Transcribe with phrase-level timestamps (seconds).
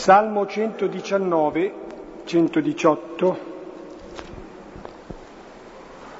[0.00, 1.74] Salmo 119,
[2.24, 3.38] 118,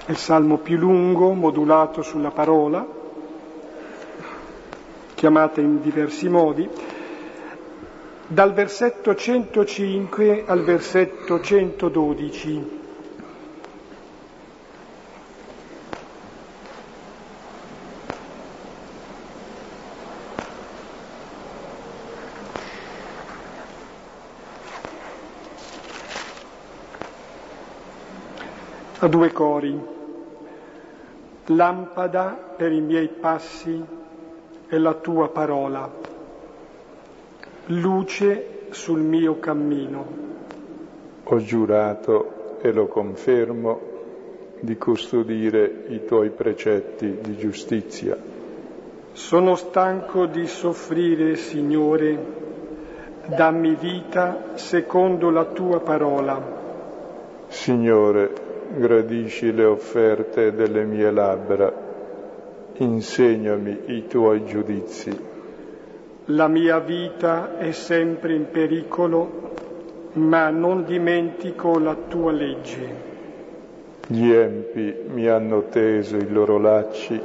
[0.04, 2.87] è il salmo più lungo, modulato sulla parola,
[5.14, 6.69] chiamata in diversi modi,
[8.27, 12.79] dal versetto 105 al versetto 112.
[29.00, 29.79] A due cori.
[31.46, 33.83] Lampada per i miei passi
[34.67, 35.91] è la tua parola,
[37.67, 40.06] luce sul mio cammino.
[41.25, 43.81] Ho giurato e lo confermo
[44.61, 48.17] di custodire i tuoi precetti di giustizia.
[49.12, 52.19] Sono stanco di soffrire, Signore,
[53.27, 56.58] dammi vita secondo la tua parola.
[57.48, 61.72] Signore, gradisci le offerte delle mie labbra,
[62.77, 65.28] insegnami i tuoi giudizi.
[66.27, 69.48] La mia vita è sempre in pericolo,
[70.12, 73.08] ma non dimentico la tua legge.
[74.06, 77.20] Gli empi mi hanno teso i loro lacci,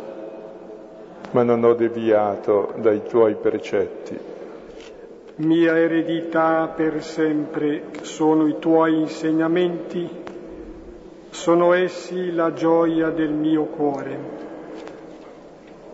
[1.31, 4.17] ma non ho deviato dai tuoi precetti.
[5.37, 10.23] Mia eredità per sempre sono i tuoi insegnamenti
[11.35, 14.43] sono essi la gioia del mio cuore.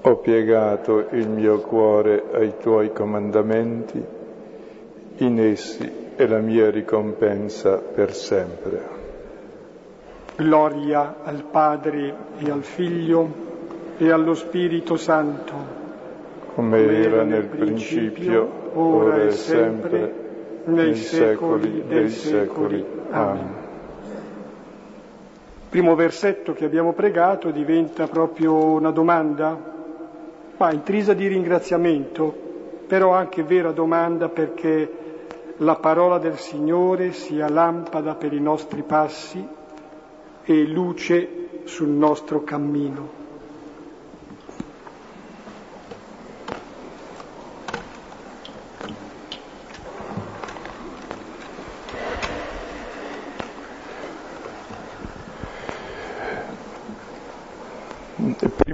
[0.04, 4.04] Ho piegato il mio cuore ai tuoi comandamenti,
[5.18, 9.00] in essi è la mia ricompensa per sempre.
[10.36, 13.28] Gloria al Padre e al Figlio
[13.98, 15.54] e allo Spirito Santo,
[16.54, 20.14] come, era nel principio, ora e sempre,
[20.66, 22.86] nei secoli dei secoli.
[23.10, 23.61] Amen
[25.72, 29.58] primo versetto che abbiamo pregato diventa proprio una domanda,
[30.58, 32.36] ma intrisa di ringraziamento,
[32.88, 34.92] però anche vera domanda perché
[35.60, 39.48] la parola del Signore sia lampada per i nostri passi
[40.44, 43.21] e luce sul nostro cammino.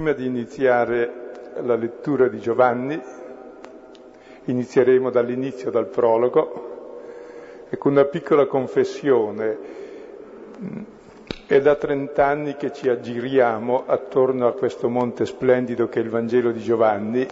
[0.08, 1.12] Prima di iniziare
[1.64, 2.98] la lettura di Giovanni,
[4.44, 9.58] inizieremo dall'inizio, dal prologo, e con una piccola confessione.
[11.44, 16.52] È da trent'anni che ci aggiriamo attorno a questo monte splendido che è il Vangelo
[16.52, 17.26] di Giovanni.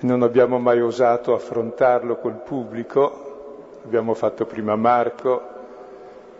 [0.00, 5.40] Non abbiamo mai osato affrontarlo col pubblico, abbiamo fatto prima Marco,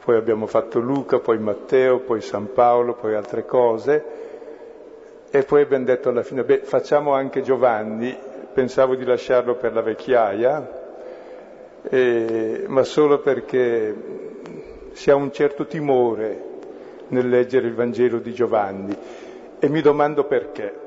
[0.04, 4.21] poi abbiamo fatto Luca, poi Matteo, poi San Paolo, poi altre cose
[5.34, 8.14] e poi abbiamo detto alla fine, beh, facciamo anche Giovanni,
[8.52, 10.80] pensavo di lasciarlo per la vecchiaia,
[11.84, 13.96] eh, ma solo perché
[14.92, 16.50] si ha un certo timore
[17.08, 18.94] nel leggere il Vangelo di Giovanni
[19.58, 20.80] e mi domando perché.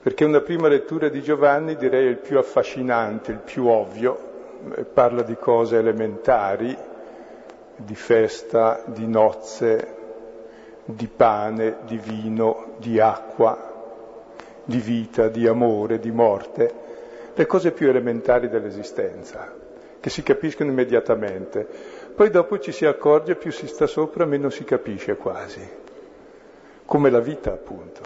[0.00, 4.16] Perché una prima lettura di Giovanni direi è il più affascinante, il più ovvio,
[4.92, 6.76] parla di cose elementari,
[7.74, 9.93] di festa, di nozze,
[10.84, 13.72] di pane, di vino, di acqua,
[14.64, 16.72] di vita, di amore, di morte,
[17.34, 19.52] le cose più elementari dell'esistenza,
[19.98, 21.66] che si capiscono immediatamente.
[22.14, 25.60] Poi dopo ci si accorge, più si sta sopra, meno si capisce quasi.
[26.84, 28.02] Come la vita, appunto,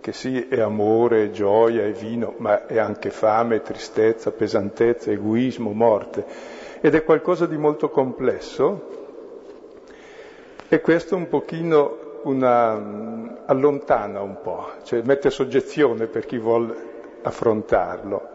[0.00, 5.72] che sì, è amore, è gioia, è vino, ma è anche fame, tristezza, pesantezza, egoismo,
[5.72, 6.24] morte.
[6.80, 8.98] Ed è qualcosa di molto complesso
[10.68, 16.74] e questo un pochino una, allontana un po', cioè mette soggezione per chi vuole
[17.22, 18.28] affrontarlo.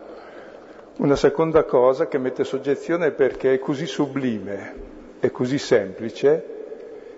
[0.97, 4.73] Una seconda cosa che mette soggezione è perché è così sublime,
[5.19, 6.53] è così semplice,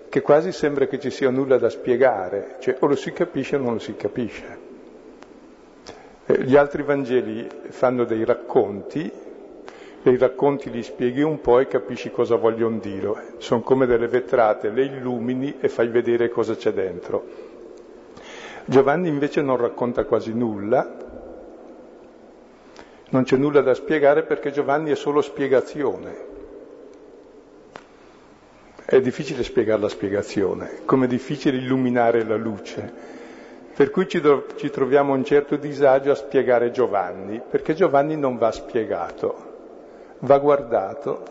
[0.08, 3.60] che quasi sembra che ci sia nulla da spiegare, cioè o lo si capisce o
[3.60, 4.58] non lo si capisce.
[6.26, 9.10] Eh, gli altri Vangeli fanno dei racconti
[10.08, 13.34] e i racconti li spieghi un po' e capisci cosa vogliono dire.
[13.38, 17.46] Sono come delle vetrate, le illumini e fai vedere cosa c'è dentro.
[18.64, 21.06] Giovanni invece non racconta quasi nulla,
[23.10, 26.26] non c'è nulla da spiegare perché Giovanni è solo spiegazione.
[28.84, 33.16] È difficile spiegare la spiegazione, come è difficile illuminare la luce.
[33.74, 38.38] Per cui ci, do, ci troviamo un certo disagio a spiegare Giovanni, perché Giovanni non
[38.38, 39.47] va spiegato
[40.20, 41.22] va guardato,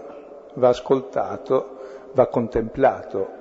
[0.53, 1.79] va ascoltato,
[2.13, 3.35] va contemplato.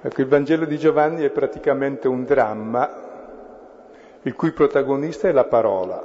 [0.00, 3.04] Ecco, il Vangelo di Giovanni è praticamente un dramma
[4.22, 6.04] il cui protagonista è la parola.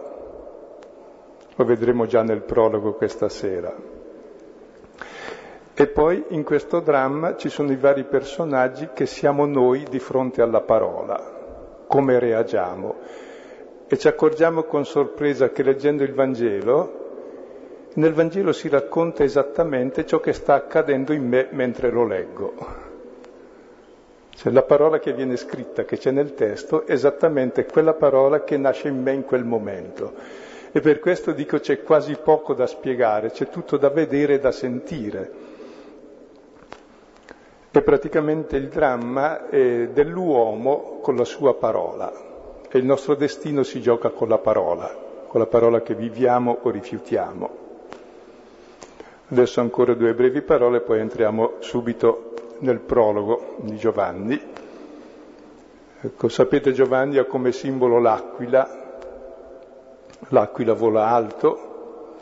[1.55, 3.73] Lo vedremo già nel prologo questa sera.
[5.73, 10.41] E poi in questo dramma ci sono i vari personaggi che siamo noi di fronte
[10.41, 12.95] alla parola, come reagiamo.
[13.87, 17.10] E ci accorgiamo con sorpresa che leggendo il Vangelo,
[17.93, 22.53] nel Vangelo si racconta esattamente ciò che sta accadendo in me mentre lo leggo.
[24.33, 28.57] Cioè la parola che viene scritta, che c'è nel testo, è esattamente quella parola che
[28.57, 30.13] nasce in me in quel momento.
[30.71, 34.51] E per questo dico c'è quasi poco da spiegare, c'è tutto da vedere e da
[34.51, 35.31] sentire.
[37.69, 42.29] È praticamente il dramma dell'uomo con la sua parola.
[42.71, 44.95] E il nostro destino si gioca con la parola,
[45.27, 47.60] con la parola che viviamo o rifiutiamo.
[49.31, 54.37] Adesso ancora due brevi parole, poi entriamo subito nel prologo di Giovanni.
[56.01, 58.97] Ecco, sapete Giovanni ha come simbolo l'aquila,
[60.27, 62.17] l'aquila vola alto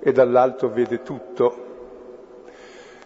[0.00, 1.66] e dall'alto vede tutto,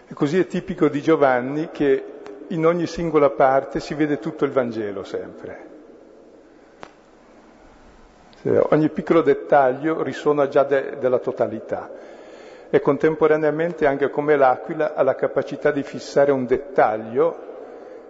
[0.07, 2.05] e così è tipico di Giovanni che
[2.47, 5.69] in ogni singola parte si vede tutto il Vangelo sempre.
[8.41, 12.12] Ogni piccolo dettaglio risuona già de- della totalità
[12.73, 17.37] e contemporaneamente anche come l'aquila ha la capacità di fissare un dettaglio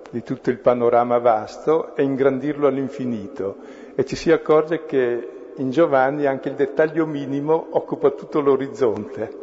[0.09, 3.57] di tutto il panorama vasto e ingrandirlo all'infinito
[3.93, 9.37] e ci si accorge che in Giovanni anche il dettaglio minimo occupa tutto l'orizzonte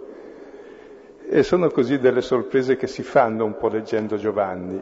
[1.28, 4.80] e sono così delle sorprese che si fanno un po' leggendo Giovanni.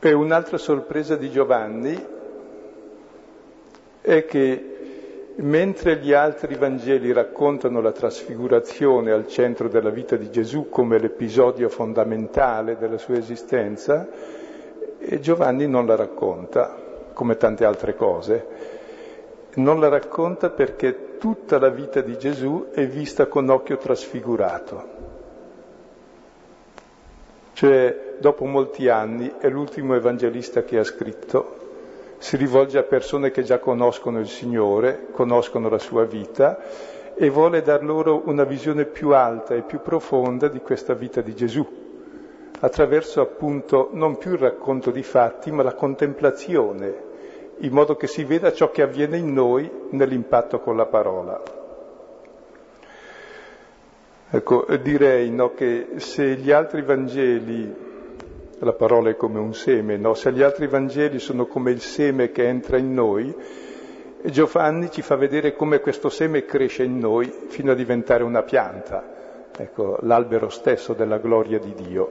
[0.00, 2.04] E un'altra sorpresa di Giovanni
[4.00, 4.71] è che
[5.36, 11.68] mentre gli altri Vangeli raccontano la trasfigurazione al centro della vita di Gesù come l'episodio
[11.68, 14.08] fondamentale della sua esistenza,
[15.20, 16.76] Giovanni non la racconta,
[17.12, 18.46] come tante altre cose.
[19.54, 25.00] Non la racconta perché tutta la vita di Gesù è vista con occhio trasfigurato.
[27.52, 31.61] Cioè, dopo molti anni, è l'ultimo evangelista che ha scritto,
[32.22, 36.56] si rivolge a persone che già conoscono il Signore, conoscono la sua vita
[37.16, 41.34] e vuole dar loro una visione più alta e più profonda di questa vita di
[41.34, 41.66] Gesù,
[42.60, 47.10] attraverso appunto non più il racconto di fatti, ma la contemplazione
[47.58, 51.42] in modo che si veda ciò che avviene in noi nell'impatto con la parola.
[54.30, 57.91] Ecco, direi no, che se gli altri Vangeli,
[58.64, 60.14] la parola è come un seme, no?
[60.14, 63.34] se gli altri Vangeli sono come il seme che entra in noi,
[64.24, 69.50] Giovanni ci fa vedere come questo seme cresce in noi fino a diventare una pianta,
[69.56, 72.10] ecco, l'albero stesso della gloria di Dio.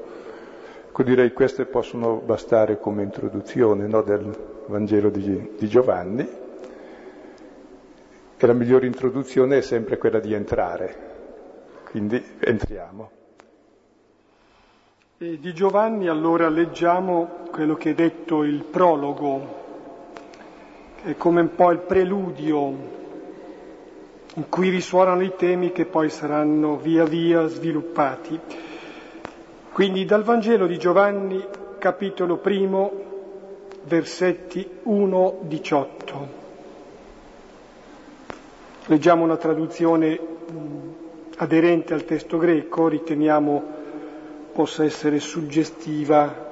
[0.87, 4.29] Ecco, direi queste possono bastare come introduzione no, del
[4.65, 6.27] Vangelo di, di Giovanni
[8.37, 10.95] e la migliore introduzione è sempre quella di entrare,
[11.89, 13.20] quindi entriamo.
[15.23, 19.55] E di Giovanni allora leggiamo quello che è detto il prologo,
[20.95, 22.73] che è come un po' il preludio
[24.33, 28.39] in cui risuonano i temi che poi saranno via via sviluppati.
[29.71, 31.45] Quindi dal Vangelo di Giovanni,
[31.77, 32.91] capitolo primo,
[33.83, 35.85] versetti 1-18.
[38.87, 40.19] Leggiamo una traduzione
[41.37, 43.80] aderente al testo greco, riteniamo
[44.53, 46.49] possa essere suggestiva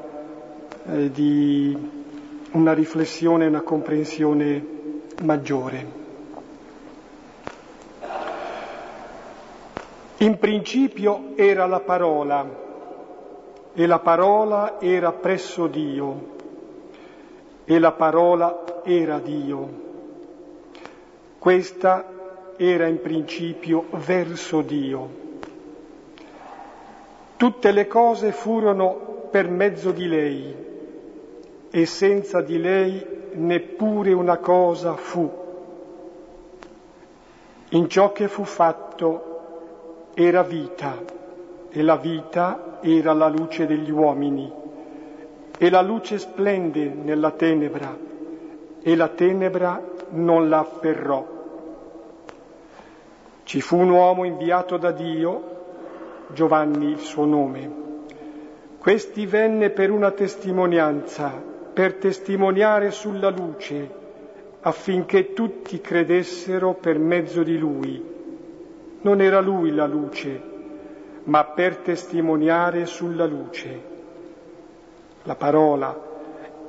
[0.86, 1.78] eh, di
[2.52, 4.66] una riflessione e una comprensione
[5.22, 5.98] maggiore.
[10.18, 12.68] In principio era la parola
[13.74, 16.38] e la parola era presso Dio
[17.64, 19.88] e la parola era Dio.
[21.38, 22.06] Questa
[22.58, 25.29] era in principio verso Dio.
[27.40, 30.54] Tutte le cose furono per mezzo di lei
[31.72, 33.02] e senza di lei
[33.36, 35.32] neppure una cosa fu.
[37.70, 41.02] In ciò che fu fatto era vita
[41.70, 44.52] e la vita era la luce degli uomini,
[45.58, 47.98] e la luce splende nella tenebra,
[48.82, 51.26] e la tenebra non la afferrò.
[53.44, 55.49] Ci fu un uomo inviato da Dio,
[56.32, 57.88] Giovanni il suo nome.
[58.78, 61.32] Questi venne per una testimonianza,
[61.74, 63.90] per testimoniare sulla luce,
[64.62, 68.18] affinché tutti credessero per mezzo di lui.
[69.02, 70.42] non era lui la luce,
[71.24, 73.82] ma per testimoniare sulla luce.
[75.24, 75.98] La parola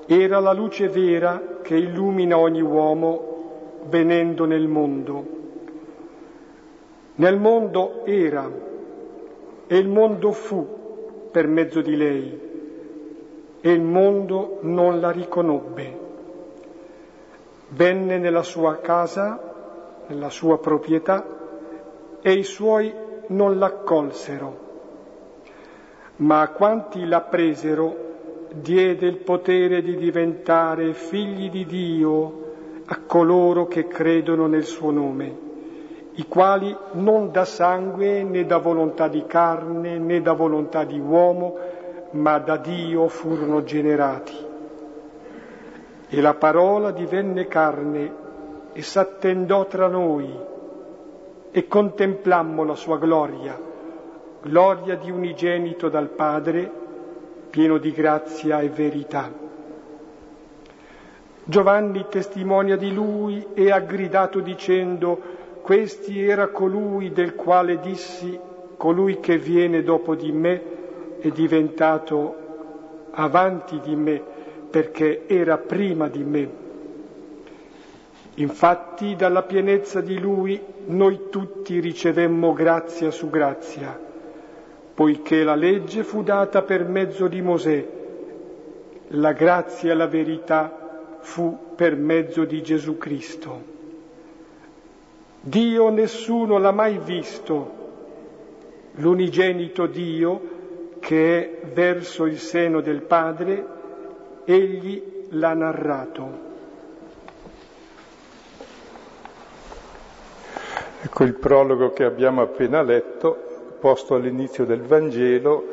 [0.07, 5.38] era la luce vera che illumina ogni uomo venendo nel mondo.
[7.17, 8.49] Nel mondo era
[9.73, 12.41] e il mondo fu per mezzo di lei
[13.61, 15.99] e il mondo non la riconobbe.
[17.69, 21.25] Venne nella sua casa, nella sua proprietà,
[22.21, 22.93] e i suoi
[23.29, 24.59] non l'accolsero.
[26.17, 32.49] Ma a quanti la presero diede il potere di diventare figli di Dio
[32.87, 35.50] a coloro che credono nel suo nome,
[36.21, 41.57] i quali non da sangue né da volontà di carne né da volontà di uomo,
[42.11, 44.37] ma da Dio furono generati.
[46.11, 48.12] E la parola divenne carne
[48.75, 50.31] e s'attendò tra noi
[51.50, 53.59] e contemplammo la sua gloria,
[54.43, 56.71] gloria di unigenito dal Padre,
[57.49, 59.33] pieno di grazia e verità.
[61.45, 65.39] Giovanni testimonia di lui e ha gridato dicendo,
[65.71, 68.37] questi era colui del quale dissi,
[68.77, 70.61] colui che viene dopo di me
[71.21, 74.21] è diventato avanti di me
[74.69, 76.50] perché era prima di me.
[78.35, 83.97] Infatti dalla pienezza di lui noi tutti ricevemmo grazia su grazia,
[84.93, 87.87] poiché la legge fu data per mezzo di Mosè,
[89.11, 93.70] la grazia e la verità fu per mezzo di Gesù Cristo.
[95.42, 97.78] Dio nessuno l'ha mai visto,
[98.97, 100.59] l'unigenito Dio
[101.00, 103.66] che è verso il seno del Padre,
[104.44, 106.49] egli l'ha narrato.
[111.02, 115.64] Ecco il prologo che abbiamo appena letto, posto all'inizio del Vangelo,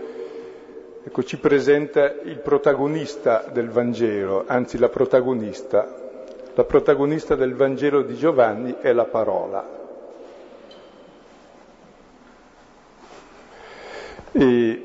[1.03, 5.96] ecco, ci presenta il protagonista del Vangelo, anzi la protagonista.
[6.57, 9.63] La protagonista del Vangelo di Giovanni è la parola.
[14.31, 14.83] E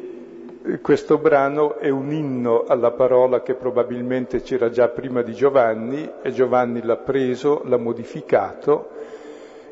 [0.83, 6.31] questo brano è un inno alla parola che probabilmente c'era già prima di Giovanni e
[6.33, 8.91] Giovanni l'ha preso, l'ha modificato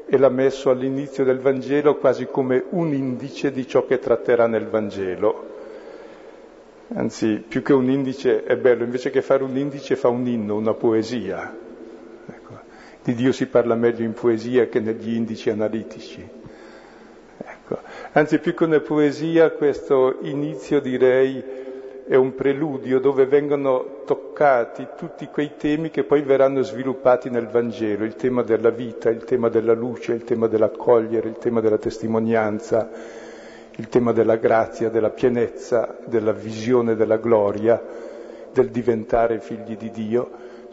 [0.07, 4.69] e l'ha messo all'inizio del Vangelo quasi come un indice di ciò che tratterà nel
[4.69, 5.49] Vangelo.
[6.95, 10.57] Anzi, più che un indice è bello, invece che fare un indice fa un inno,
[10.57, 11.60] una poesia.
[13.03, 16.27] Di Dio si parla meglio in poesia che negli indici analitici.
[17.39, 17.79] Ecco.
[18.13, 21.43] Anzi, più che una poesia, questo inizio direi
[22.11, 28.05] è un preludio dove vengono toccati tutti quei temi che poi verranno sviluppati nel Vangelo,
[28.05, 32.91] il tema della vita, il tema della luce, il tema dell'accogliere, il tema della testimonianza,
[33.77, 37.81] il tema della grazia, della pienezza, della visione della gloria,
[38.53, 40.31] del diventare figli di Dio.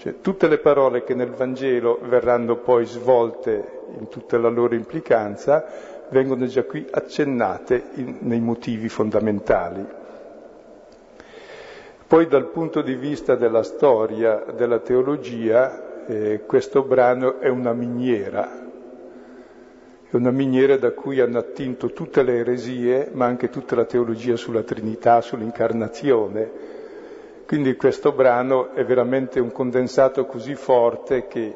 [0.07, 5.65] Cioè, tutte le parole che nel Vangelo verranno poi svolte in tutta la loro implicanza
[6.11, 9.85] vengono già qui accennate in, nei motivi fondamentali.
[12.07, 18.65] Poi dal punto di vista della storia, della teologia, eh, questo brano è una miniera,
[20.09, 24.37] è una miniera da cui hanno attinto tutte le eresie, ma anche tutta la teologia
[24.37, 26.75] sulla Trinità, sull'incarnazione.
[27.47, 31.55] Quindi questo brano è veramente un condensato così forte che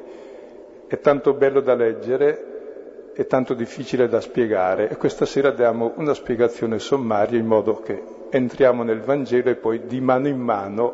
[0.87, 6.13] è tanto bello da leggere è tanto difficile da spiegare e questa sera diamo una
[6.13, 10.93] spiegazione sommaria in modo che entriamo nel Vangelo e poi di mano in mano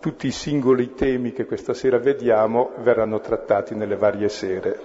[0.00, 4.80] tutti i singoli temi che questa sera vediamo verranno trattati nelle varie sere.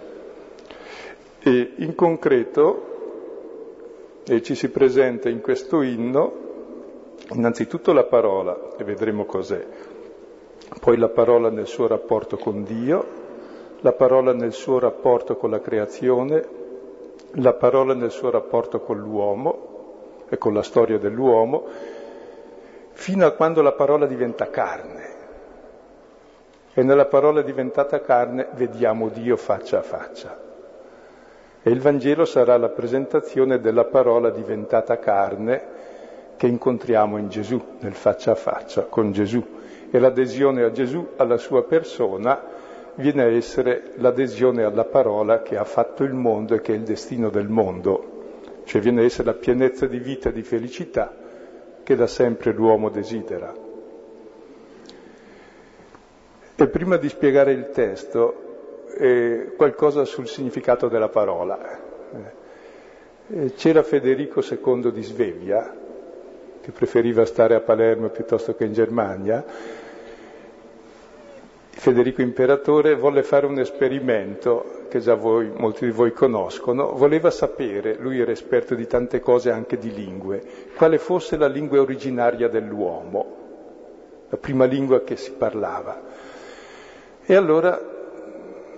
[1.40, 6.43] E in concreto eh, ci si presenta in questo inno
[7.34, 9.66] innanzitutto la parola, e vedremo cos'è,
[10.80, 13.22] poi la parola nel suo rapporto con Dio,
[13.82, 16.48] la parola nel suo rapporto con la creazione,
[17.38, 19.72] la parola nel suo rapporto con l'uomo
[20.30, 21.66] e con la storia dell'uomo,
[22.92, 25.12] fino a quando la parola diventa carne.
[26.74, 30.42] E nella parola diventata carne vediamo Dio faccia a faccia.
[31.62, 35.62] E il Vangelo sarà la presentazione della parola diventata carne
[36.38, 39.44] che incontriamo in Gesù, nel faccia a faccia con Gesù.
[39.90, 42.42] E l'adesione a Gesù, alla sua persona,
[42.96, 46.84] viene a essere l'adesione alla parola che ha fatto il mondo e che è il
[46.84, 51.16] destino del mondo, cioè viene a essere la pienezza di vita e di felicità
[51.84, 53.54] che da sempre l'uomo desidera.
[56.56, 61.80] E prima di spiegare il testo, eh, qualcosa sul significato della parola.
[63.28, 65.76] Eh, c'era Federico II di Svevia,
[66.64, 69.44] che preferiva stare a Palermo piuttosto che in Germania.
[71.70, 77.98] Federico Imperatore volle fare un esperimento che già voi, molti di voi conoscono, voleva sapere,
[78.00, 80.42] lui era esperto di tante cose anche di lingue,
[80.78, 83.38] quale fosse la lingua originaria dell'uomo,
[84.30, 86.02] la prima lingua che si parlava.
[87.26, 87.78] E allora,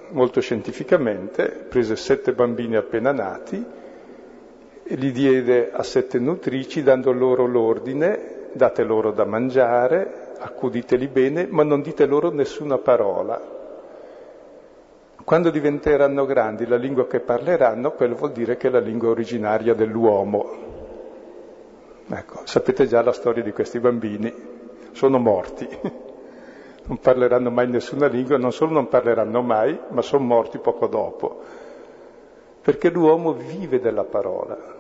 [0.10, 3.64] molto scientificamente, prese sette bambini appena nati,
[4.88, 11.48] e li diede a sette nutrici dando loro l'ordine, date loro da mangiare, accuditeli bene,
[11.50, 13.54] ma non dite loro nessuna parola.
[15.24, 19.74] Quando diventeranno grandi la lingua che parleranno, quello vuol dire che è la lingua originaria
[19.74, 20.74] dell'uomo.
[22.08, 24.32] Ecco, sapete già la storia di questi bambini,
[24.92, 25.68] sono morti,
[26.86, 31.42] non parleranno mai nessuna lingua, non solo non parleranno mai, ma sono morti poco dopo,
[32.62, 34.75] perché l'uomo vive della parola.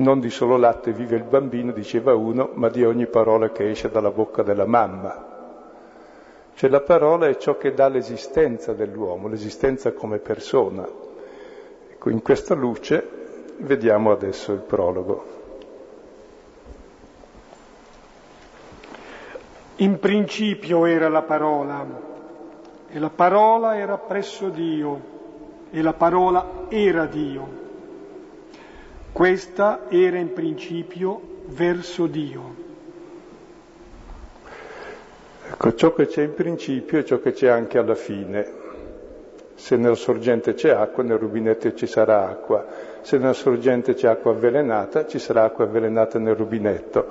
[0.00, 3.90] Non di solo latte vive il bambino, diceva uno, ma di ogni parola che esce
[3.90, 5.26] dalla bocca della mamma.
[6.54, 10.88] Cioè la parola è ciò che dà l'esistenza dell'uomo, l'esistenza come persona.
[11.90, 13.06] Ecco, in questa luce
[13.58, 15.24] vediamo adesso il prologo.
[19.76, 21.86] In principio era la parola,
[22.88, 25.00] e la parola era presso Dio,
[25.70, 27.59] e la parola era Dio.
[29.12, 32.68] Questa era in principio verso Dio.
[35.50, 38.58] Ecco, ciò che c'è in principio è ciò che c'è anche alla fine.
[39.54, 42.64] Se nella sorgente c'è acqua, nel rubinetto ci sarà acqua.
[43.02, 47.06] Se nella sorgente c'è acqua avvelenata, ci sarà acqua avvelenata nel rubinetto.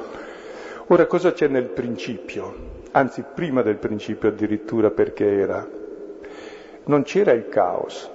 [0.87, 2.77] Ora cosa c'è nel principio?
[2.91, 5.67] Anzi, prima del principio addirittura perché era.
[6.85, 8.09] Non c'era il caos,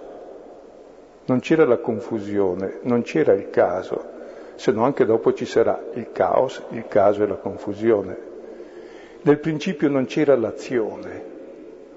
[1.26, 4.12] non c'era la confusione, non c'era il caso,
[4.56, 8.32] se no anche dopo ci sarà il caos, il caso e la confusione.
[9.22, 11.32] Nel principio non c'era l'azione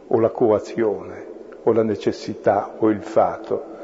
[0.08, 1.26] o la coazione
[1.64, 3.76] o la necessità o il fato,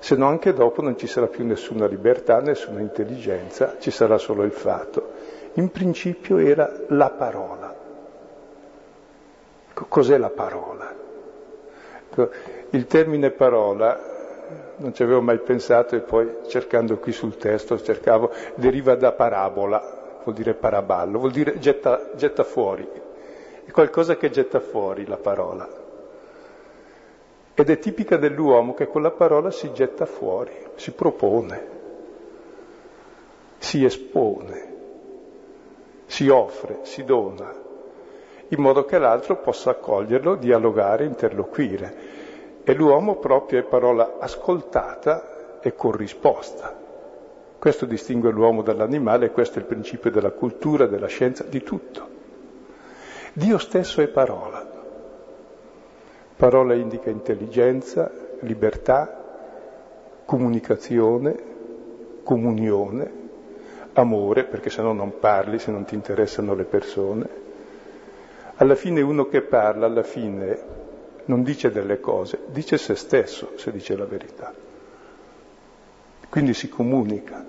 [0.00, 4.44] se no anche dopo non ci sarà più nessuna libertà, nessuna intelligenza, ci sarà solo
[4.44, 5.12] il fatto.
[5.54, 7.76] In principio era la parola.
[9.74, 10.94] Cos'è la parola?
[12.70, 14.09] Il termine parola
[14.80, 20.18] non ci avevo mai pensato e poi cercando qui sul testo cercavo, deriva da parabola,
[20.24, 22.88] vuol dire paraballo, vuol dire getta, getta fuori,
[23.64, 25.68] è qualcosa che getta fuori la parola.
[27.54, 31.66] Ed è tipica dell'uomo che con la parola si getta fuori, si propone,
[33.58, 34.74] si espone,
[36.06, 37.52] si offre, si dona,
[38.48, 42.18] in modo che l'altro possa accoglierlo, dialogare, interloquire.
[42.70, 46.72] E l'uomo proprio è parola ascoltata e corrisposta.
[47.58, 52.06] Questo distingue l'uomo dall'animale questo è il principio della cultura, della scienza, di tutto.
[53.32, 54.64] Dio stesso è parola.
[56.36, 58.08] Parola indica intelligenza,
[58.42, 59.20] libertà,
[60.24, 61.42] comunicazione,
[62.22, 63.12] comunione,
[63.94, 67.28] amore, perché se no non parli, se non ti interessano le persone.
[68.54, 70.80] Alla fine uno che parla, alla fine
[71.26, 74.54] non dice delle cose, dice se stesso, se dice la verità
[76.30, 77.44] quindi si comunica.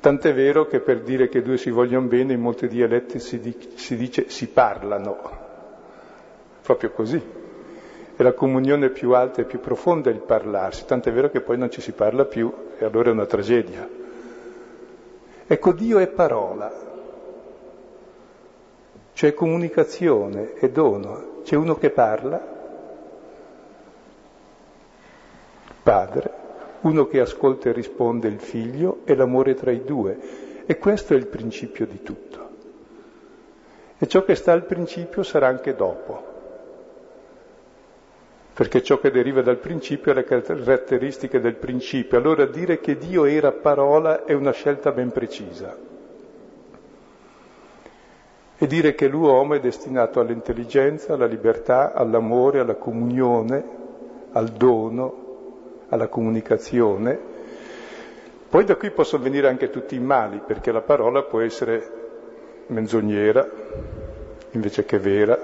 [0.00, 3.54] Tant'è vero che per dire che due si vogliono bene in molti dialetti si, di,
[3.74, 5.18] si dice si parlano,
[6.62, 7.20] proprio così.
[8.16, 11.58] E la comunione più alta e più profonda è il parlarsi, tant'è vero che poi
[11.58, 13.86] non ci si parla più e allora è una tragedia.
[15.46, 16.72] Ecco, Dio è parola,
[19.12, 21.28] cioè comunicazione, è dono.
[21.42, 22.59] C'è uno che parla,
[25.82, 26.30] Padre,
[26.82, 30.18] uno che ascolta e risponde il figlio e l'amore tra i due.
[30.66, 32.48] E questo è il principio di tutto.
[33.98, 36.28] E ciò che sta al principio sarà anche dopo.
[38.54, 42.18] Perché ciò che deriva dal principio è le caratteristiche del principio.
[42.18, 45.76] Allora dire che Dio era parola è una scelta ben precisa.
[48.56, 53.64] E dire che l'uomo è destinato all'intelligenza, alla libertà, all'amore, alla comunione,
[54.32, 55.19] al dono,
[55.90, 57.18] alla comunicazione.
[58.48, 61.98] Poi da qui possono venire anche tutti i mali, perché la parola può essere
[62.66, 63.48] menzognera
[64.52, 65.38] invece che vera,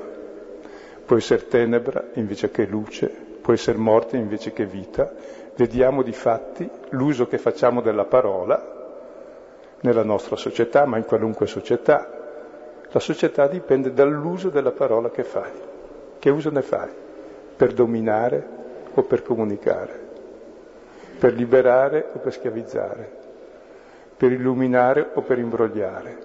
[1.04, 3.06] può essere tenebra invece che luce,
[3.40, 5.12] può essere morte invece che vita.
[5.54, 8.74] Vediamo di fatti l'uso che facciamo della parola
[9.80, 12.10] nella nostra società, ma in qualunque società.
[12.90, 15.52] La società dipende dall'uso della parola che fai.
[16.18, 16.90] Che uso ne fai?
[17.56, 18.46] Per dominare
[18.94, 20.05] o per comunicare?
[21.18, 23.10] Per liberare o per schiavizzare,
[24.16, 26.18] per illuminare o per imbrogliare.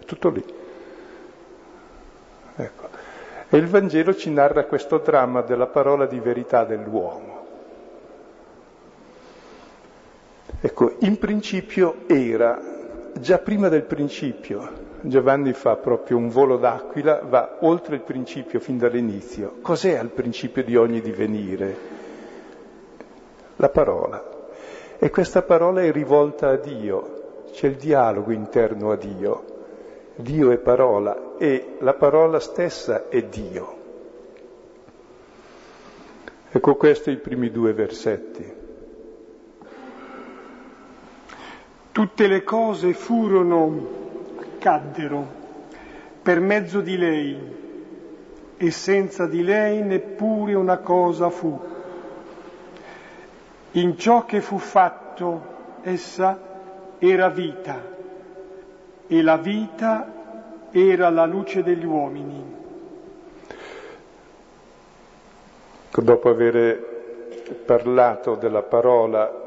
[0.00, 0.44] È tutto lì.
[2.56, 2.88] Ecco.
[3.48, 7.40] E il Vangelo ci narra questo dramma della parola di verità dell'uomo.
[10.60, 12.58] Ecco, in principio era,
[13.18, 14.70] già prima del principio,
[15.02, 19.56] Giovanni fa proprio un volo d'aquila, va oltre il principio fin dall'inizio.
[19.60, 22.00] Cos'è al principio di ogni divenire?
[23.56, 24.30] La parola.
[24.98, 29.44] E questa parola è rivolta a Dio, c'è il dialogo interno a Dio.
[30.14, 33.80] Dio è parola e la parola stessa è Dio.
[36.50, 38.60] Ecco questi i primi due versetti.
[41.92, 44.00] Tutte le cose furono
[44.58, 45.26] caddero
[46.22, 47.38] per mezzo di lei
[48.56, 51.71] e senza di lei neppure una cosa fu.
[53.74, 56.38] In ciò che fu fatto essa
[56.98, 57.80] era vita
[59.06, 62.60] e la vita era la luce degli uomini.
[65.90, 66.90] Dopo aver
[67.64, 69.40] parlato della parola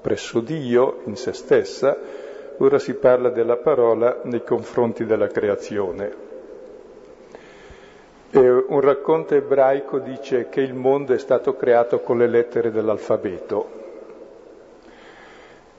[0.00, 1.96] presso Dio in se stessa,
[2.58, 6.31] ora si parla della parola nei confronti della creazione.
[8.34, 13.68] E un racconto ebraico dice che il mondo è stato creato con le lettere dell'alfabeto,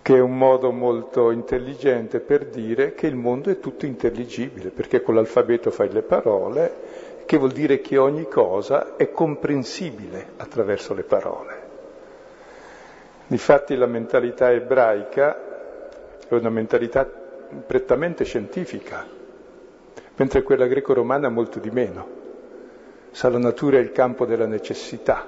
[0.04, 5.02] che è un modo molto intelligente per dire che il mondo è tutto intelligibile, perché
[5.02, 6.76] con l'alfabeto fai le parole,
[7.26, 11.62] che vuol dire che ogni cosa è comprensibile attraverso le parole.
[13.26, 17.04] Difatti la mentalità ebraica è una mentalità
[17.66, 19.08] prettamente scientifica,
[20.18, 22.22] mentre quella greco-romana molto di meno.
[23.13, 25.23] Sa la natura è il campo della necessità.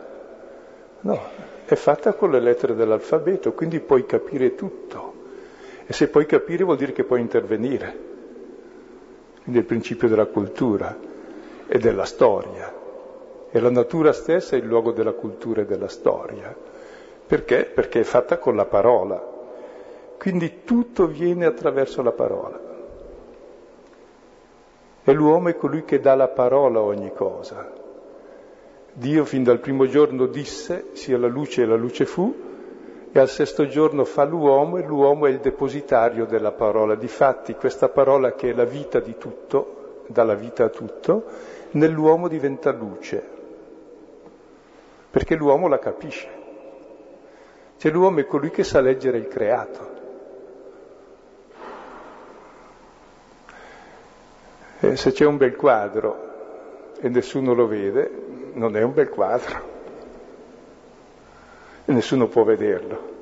[1.02, 1.22] No,
[1.66, 5.14] è fatta con le lettere dell'alfabeto, quindi puoi capire tutto.
[5.86, 7.96] E se puoi capire vuol dire che puoi intervenire.
[9.44, 10.98] Quindi è il principio della cultura
[11.68, 12.74] e della storia.
[13.52, 16.56] E la natura stessa è il luogo della cultura e della storia.
[17.28, 17.66] Perché?
[17.66, 19.34] Perché è fatta con la parola.
[20.18, 22.65] Quindi tutto viene attraverso la parola.
[25.08, 27.72] E l'uomo è colui che dà la parola a ogni cosa.
[28.92, 32.34] Dio fin dal primo giorno disse sia la luce e la luce fu,
[33.12, 36.96] e al sesto giorno fa l'uomo e l'uomo è il depositario della parola.
[36.96, 41.26] Difatti questa parola che è la vita di tutto, dà la vita a tutto,
[41.72, 43.24] nell'uomo diventa luce,
[45.12, 46.28] perché l'uomo la capisce.
[47.78, 49.95] Cioè l'uomo è colui che sa leggere il creato.
[54.86, 58.08] Eh, se c'è un bel quadro e nessuno lo vede,
[58.54, 59.74] non è un bel quadro
[61.86, 63.14] e nessuno può vederlo.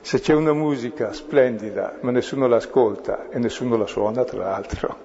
[0.00, 4.96] Se c'è una musica splendida ma nessuno l'ascolta e nessuno la suona, tra l'altro,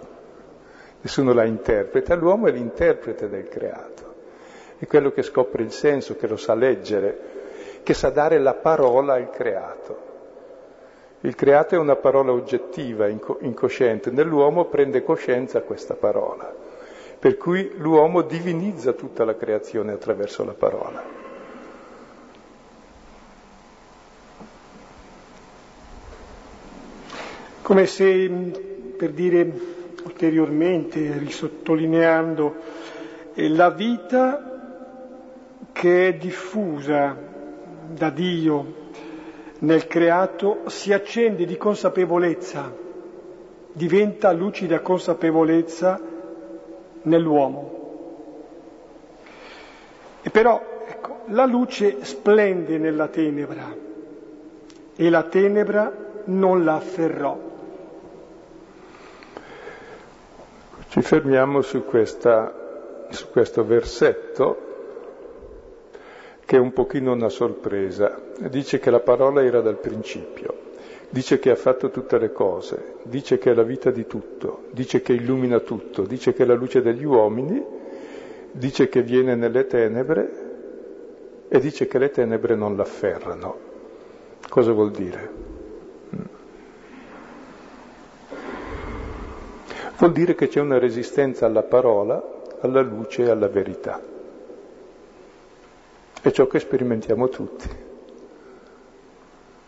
[1.02, 4.14] nessuno la interpreta, l'uomo è l'interprete del creato,
[4.78, 9.16] è quello che scopre il senso, che lo sa leggere, che sa dare la parola
[9.16, 10.12] al creato.
[11.26, 16.54] Il creato è una parola oggettiva, incosciente, nell'uomo prende coscienza questa parola,
[17.18, 21.02] per cui l'uomo divinizza tutta la creazione attraverso la parola.
[27.62, 28.30] Come se,
[28.98, 29.50] per dire
[30.04, 32.56] ulteriormente, risottolineando,
[33.36, 34.60] la vita
[35.72, 37.16] che è diffusa
[37.88, 38.82] da Dio
[39.64, 42.72] nel creato si accende di consapevolezza,
[43.72, 46.00] diventa lucida consapevolezza
[47.04, 47.82] nell'uomo.
[50.22, 53.74] E però ecco, la luce splende nella tenebra
[54.96, 55.92] e la tenebra
[56.26, 57.52] non la afferrò.
[60.90, 64.73] Ci fermiamo su, questa, su questo versetto
[66.46, 68.20] che è un pochino una sorpresa.
[68.50, 70.72] Dice che la parola era dal principio,
[71.10, 75.02] dice che ha fatto tutte le cose, dice che è la vita di tutto, dice
[75.02, 77.64] che illumina tutto, dice che è la luce degli uomini,
[78.52, 80.52] dice che viene nelle tenebre
[81.48, 83.72] e dice che le tenebre non l'afferrano.
[84.50, 85.42] Cosa vuol dire?
[89.98, 94.13] Vuol dire che c'è una resistenza alla parola, alla luce e alla verità.
[96.24, 97.68] È ciò che sperimentiamo tutti.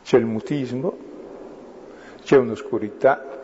[0.03, 0.97] C'è il mutismo,
[2.23, 3.41] c'è un'oscurità,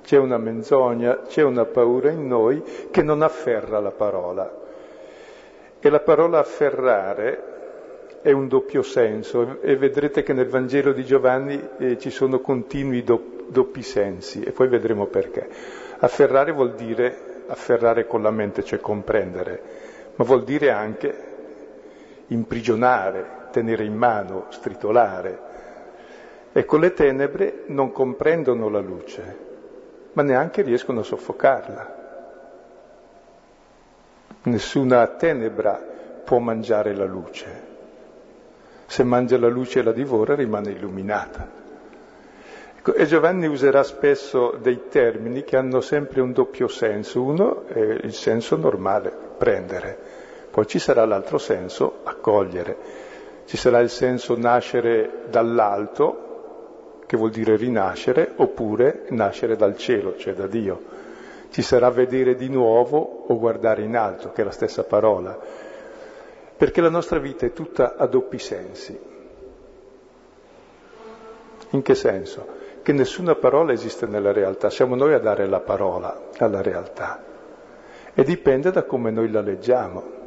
[0.00, 4.56] c'è una menzogna, c'è una paura in noi che non afferra la parola.
[5.80, 11.60] E la parola afferrare è un doppio senso e vedrete che nel Vangelo di Giovanni
[11.78, 15.48] eh, ci sono continui do, doppi sensi e poi vedremo perché.
[15.98, 19.62] Afferrare vuol dire afferrare con la mente, cioè comprendere,
[20.14, 21.29] ma vuol dire anche
[22.30, 25.48] imprigionare, tenere in mano, stritolare.
[26.52, 29.38] Ecco, le tenebre non comprendono la luce,
[30.12, 31.98] ma neanche riescono a soffocarla.
[34.42, 35.80] Nessuna tenebra
[36.24, 37.68] può mangiare la luce.
[38.86, 41.58] Se mangia la luce e la divora rimane illuminata.
[42.76, 47.22] Ecco, e Giovanni userà spesso dei termini che hanno sempre un doppio senso.
[47.22, 49.98] Uno è il senso normale, prendere,
[50.50, 52.76] poi ci sarà l'altro senso, accogliere.
[53.44, 60.34] Ci sarà il senso nascere dall'alto, che vuol dire rinascere, oppure nascere dal cielo, cioè
[60.34, 60.80] da Dio.
[61.50, 65.68] Ci sarà vedere di nuovo o guardare in alto, che è la stessa parola
[66.60, 69.00] perché la nostra vita è tutta a doppi sensi.
[71.70, 72.46] In che senso?
[72.82, 77.24] Che nessuna parola esiste nella realtà, siamo noi a dare la parola alla realtà
[78.12, 80.19] e dipende da come noi la leggiamo.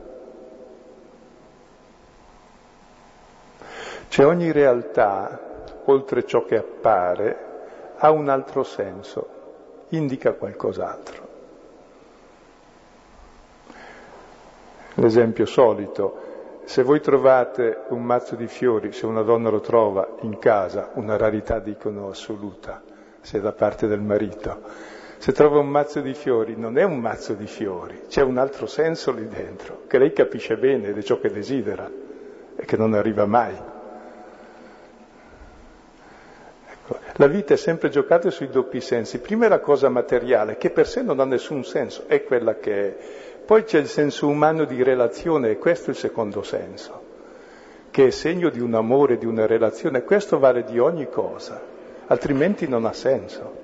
[4.13, 5.39] Cioè ogni realtà,
[5.85, 7.35] oltre ciò che appare,
[7.97, 9.27] ha un altro senso,
[9.87, 11.27] indica qualcos'altro.
[14.93, 20.37] L'esempio solito, se voi trovate un mazzo di fiori, se una donna lo trova in
[20.37, 22.83] casa, una rarità dicono assoluta,
[23.19, 24.61] se da parte del marito,
[25.17, 28.67] se trova un mazzo di fiori non è un mazzo di fiori, c'è un altro
[28.67, 31.89] senso lì dentro, che lei capisce bene ed è ciò che desidera
[32.55, 33.71] e che non arriva mai.
[36.82, 36.82] Ecco,
[37.15, 39.19] la vita è sempre giocata sui doppi sensi.
[39.19, 42.73] Prima è la cosa materiale, che per sé non ha nessun senso, è quella che
[42.73, 42.95] è
[43.45, 47.01] poi c'è il senso umano di relazione e questo è il secondo senso,
[47.91, 50.03] che è segno di un amore, di una relazione.
[50.03, 51.61] Questo vale di ogni cosa,
[52.07, 53.61] altrimenti non ha senso.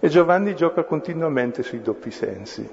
[0.00, 2.68] E Giovanni gioca continuamente sui doppi sensi,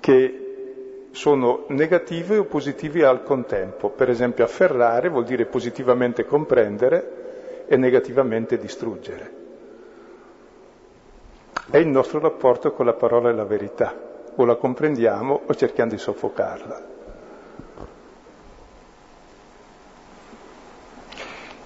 [0.00, 3.88] che sono negativi o positivi al contempo.
[3.88, 7.21] Per esempio afferrare vuol dire positivamente comprendere
[7.72, 9.32] e negativamente distruggere.
[11.70, 13.94] È il nostro rapporto con la parola e la verità
[14.34, 16.82] o la comprendiamo o cerchiamo di soffocarla.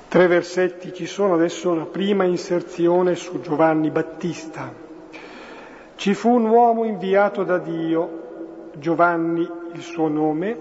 [0.07, 4.73] Tre versetti ci sono, adesso una prima inserzione su Giovanni Battista.
[5.97, 10.57] Ci fu un uomo inviato da Dio, Giovanni il suo nome,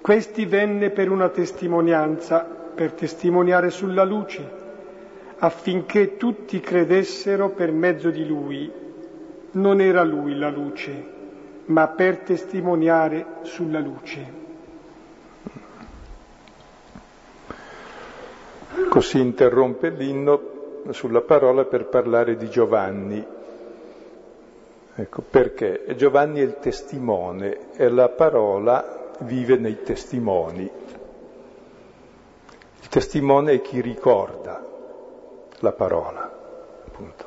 [0.00, 4.44] questi venne per una testimonianza, per testimoniare sulla luce,
[5.38, 8.68] affinché tutti credessero per mezzo di lui
[9.52, 11.10] non era lui la luce,
[11.66, 14.40] ma per testimoniare sulla luce.
[18.88, 23.24] Così interrompe l'inno sulla parola per parlare di Giovanni.
[24.96, 31.00] Ecco, perché Giovanni è il testimone e la parola vive nei testimoni.
[32.92, 34.62] Testimone è chi ricorda
[35.60, 36.30] la parola,
[36.86, 37.24] appunto.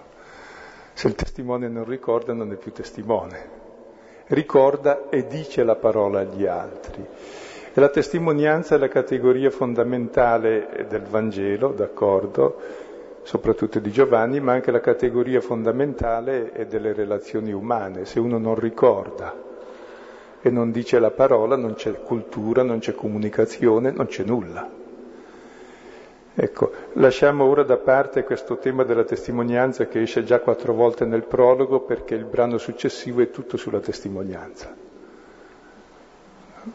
[0.93, 3.49] Se il testimone non ricorda non è più testimone.
[4.27, 7.03] Ricorda e dice la parola agli altri.
[7.73, 12.61] E la testimonianza è la categoria fondamentale del Vangelo, d'accordo,
[13.23, 18.05] soprattutto di Giovanni, ma anche la categoria fondamentale è delle relazioni umane.
[18.05, 19.33] Se uno non ricorda
[20.39, 24.83] e non dice la parola, non c'è cultura, non c'è comunicazione, non c'è nulla.
[26.37, 31.23] Ecco, lasciamo ora da parte questo tema della testimonianza che esce già quattro volte nel
[31.23, 34.75] prologo perché il brano successivo è tutto sulla testimonianza.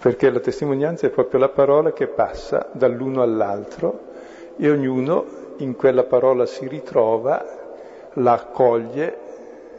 [0.00, 4.08] Perché la testimonianza è proprio la parola che passa dall'uno all'altro
[4.56, 5.26] e ognuno
[5.58, 7.44] in quella parola si ritrova,
[8.14, 9.18] la accoglie,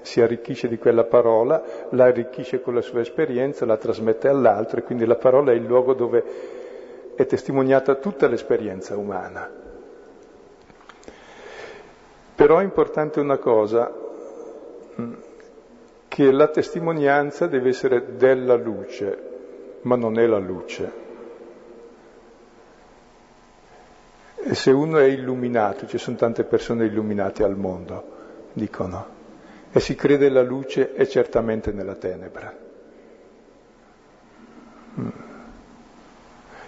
[0.01, 4.83] si arricchisce di quella parola, la arricchisce con la sua esperienza, la trasmette all'altro e
[4.83, 6.23] quindi la parola è il luogo dove
[7.15, 9.69] è testimoniata tutta l'esperienza umana.
[12.51, 13.89] Però è importante una cosa,
[14.99, 15.13] mm,
[16.09, 20.91] che la testimonianza deve essere della luce, ma non è la luce.
[24.35, 28.03] E se uno è illuminato, ci sono tante persone illuminate al mondo,
[28.51, 29.05] dicono,
[29.71, 32.53] e si crede la luce è certamente nella tenebra.
[34.99, 35.09] Mm.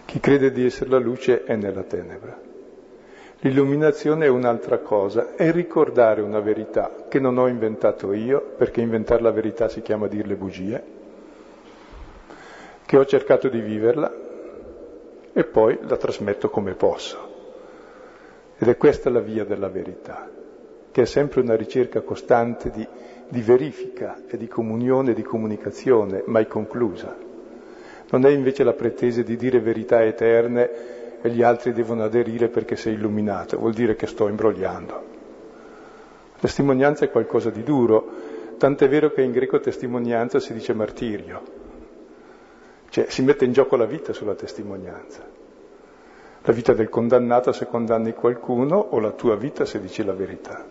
[0.06, 2.52] Chi crede di essere la luce è nella tenebra.
[3.44, 9.22] L'illuminazione è un'altra cosa, è ricordare una verità che non ho inventato io, perché inventare
[9.22, 10.84] la verità si chiama dirle bugie,
[12.86, 14.14] che ho cercato di viverla
[15.34, 17.32] e poi la trasmetto come posso.
[18.58, 20.30] Ed è questa la via della verità,
[20.90, 22.88] che è sempre una ricerca costante di,
[23.28, 27.14] di verifica e di comunione e di comunicazione, mai conclusa.
[28.10, 32.76] Non è invece la pretesa di dire verità eterne e gli altri devono aderire perché
[32.76, 35.12] sei illuminato, vuol dire che sto imbrogliando.
[36.38, 38.10] Testimonianza è qualcosa di duro,
[38.58, 41.42] tant'è vero che in greco testimonianza si dice martirio,
[42.90, 45.26] cioè si mette in gioco la vita sulla testimonianza.
[46.42, 50.66] La vita del condannato se condanni qualcuno o la tua vita se dici la verità.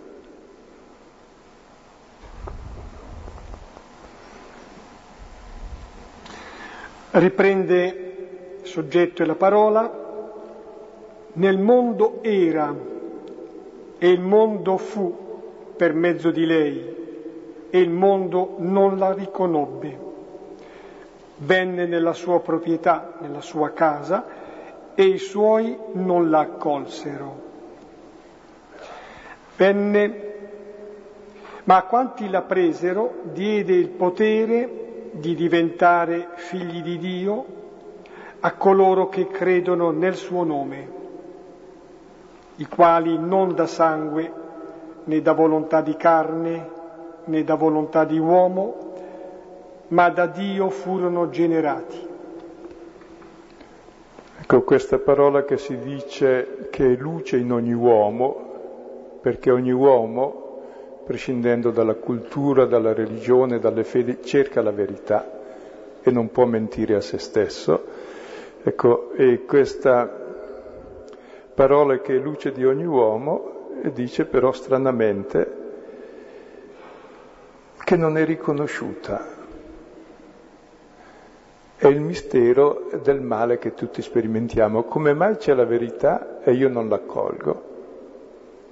[7.13, 10.02] Riprende il soggetto e la parola.
[11.35, 12.75] Nel mondo era
[13.99, 15.15] e il mondo fu
[15.77, 16.95] per mezzo di lei
[17.71, 19.99] e il mondo non la riconobbe.
[21.37, 24.27] Venne nella sua proprietà, nella sua casa,
[24.95, 27.41] e i suoi non la accolsero.
[29.57, 30.33] Venne,
[31.65, 37.45] ma a quanti la presero diede il potere di diventare figli di Dio
[38.41, 41.01] a coloro che credono nel suo nome,
[42.57, 44.33] i quali non da sangue
[45.05, 46.81] né da volontà di carne
[47.25, 48.91] né da volontà di uomo,
[49.89, 52.11] ma da Dio furono generati.
[54.41, 58.51] Ecco questa parola che si dice che è luce in ogni uomo,
[59.21, 60.61] perché ogni uomo,
[61.05, 65.41] prescindendo dalla cultura, dalla religione, dalle fedi, cerca la verità
[66.03, 67.85] e non può mentire a se stesso.
[68.65, 70.22] Ecco, e questa
[71.55, 75.61] parola che è luce di ogni uomo e dice però stranamente
[77.85, 79.41] che non è riconosciuta.
[81.77, 84.85] È il mistero del male che tutti sperimentiamo.
[84.85, 87.71] Come mai c'è la verità e io non l'accolgo?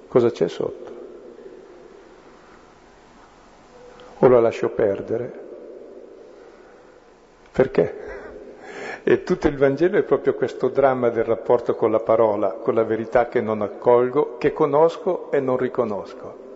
[0.07, 0.99] Cosa c'è sotto?
[4.19, 5.49] O la lascio perdere?
[7.51, 8.10] Perché?
[9.03, 12.85] E tutto il Vangelo è proprio questo dramma del rapporto con la parola, con la
[12.85, 16.49] verità che non accolgo, che conosco e non riconosco.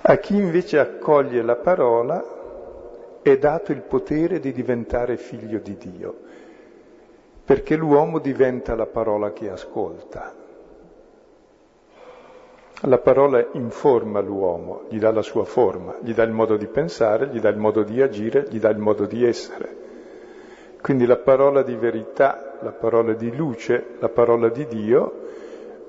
[0.00, 6.16] A chi invece accoglie la parola è dato il potere di diventare figlio di Dio,
[7.44, 10.41] perché l'uomo diventa la parola che ascolta.
[12.86, 17.28] La parola informa l'uomo, gli dà la sua forma, gli dà il modo di pensare,
[17.28, 19.76] gli dà il modo di agire, gli dà il modo di essere.
[20.80, 25.20] Quindi la parola di verità, la parola di luce, la parola di Dio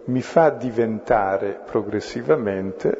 [0.05, 2.95] mi fa diventare progressivamente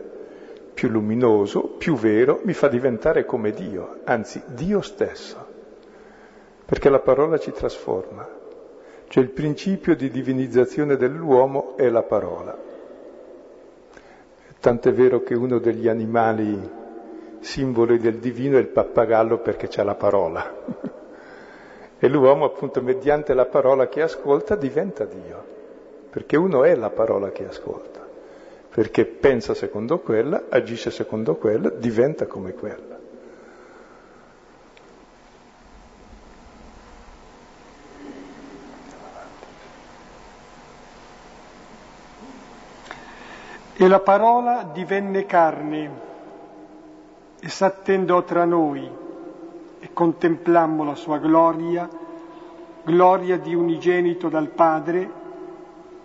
[0.74, 5.38] più luminoso, più vero, mi fa diventare come Dio, anzi Dio stesso,
[6.66, 8.28] perché la parola ci trasforma.
[9.08, 12.72] Cioè il principio di divinizzazione dell'uomo è la parola.
[14.64, 16.58] Tant'è vero che uno degli animali
[17.42, 20.56] simboli del divino è il pappagallo perché c'ha la parola.
[22.00, 25.44] e l'uomo appunto mediante la parola che ascolta diventa Dio,
[26.10, 28.08] perché uno è la parola che ascolta,
[28.74, 32.93] perché pensa secondo quella, agisce secondo quella, diventa come quella.
[43.84, 45.92] E la parola divenne carne
[47.42, 48.90] e s'attendò tra noi
[49.78, 51.90] e contemplammo la sua gloria,
[52.86, 55.10] gloria di unigenito dal Padre,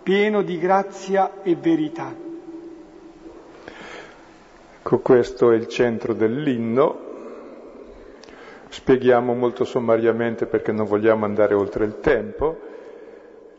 [0.03, 2.13] pieno di grazia e verità.
[4.79, 6.99] Ecco, questo è il centro dell'inno.
[8.67, 12.59] Spieghiamo molto sommariamente perché non vogliamo andare oltre il tempo.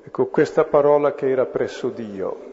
[0.04, 2.48] Ecco, questa parola che era presso Dio,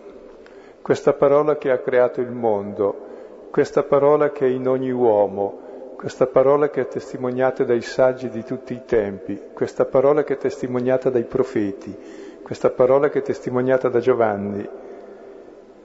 [0.88, 6.28] questa parola che ha creato il mondo, questa parola che è in ogni uomo, questa
[6.28, 11.10] parola che è testimoniata dai saggi di tutti i tempi, questa parola che è testimoniata
[11.10, 11.94] dai profeti,
[12.42, 14.66] questa parola che è testimoniata da Giovanni,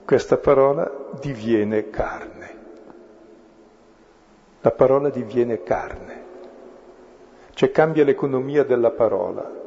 [0.05, 2.51] questa parola diviene carne.
[4.61, 6.23] La parola diviene carne,
[7.55, 9.62] cioè cambia l'economia della parola.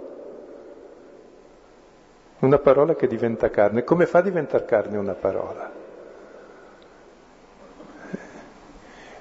[2.46, 3.84] Una parola che diventa carne.
[3.84, 5.72] Come fa a diventare carne una parola?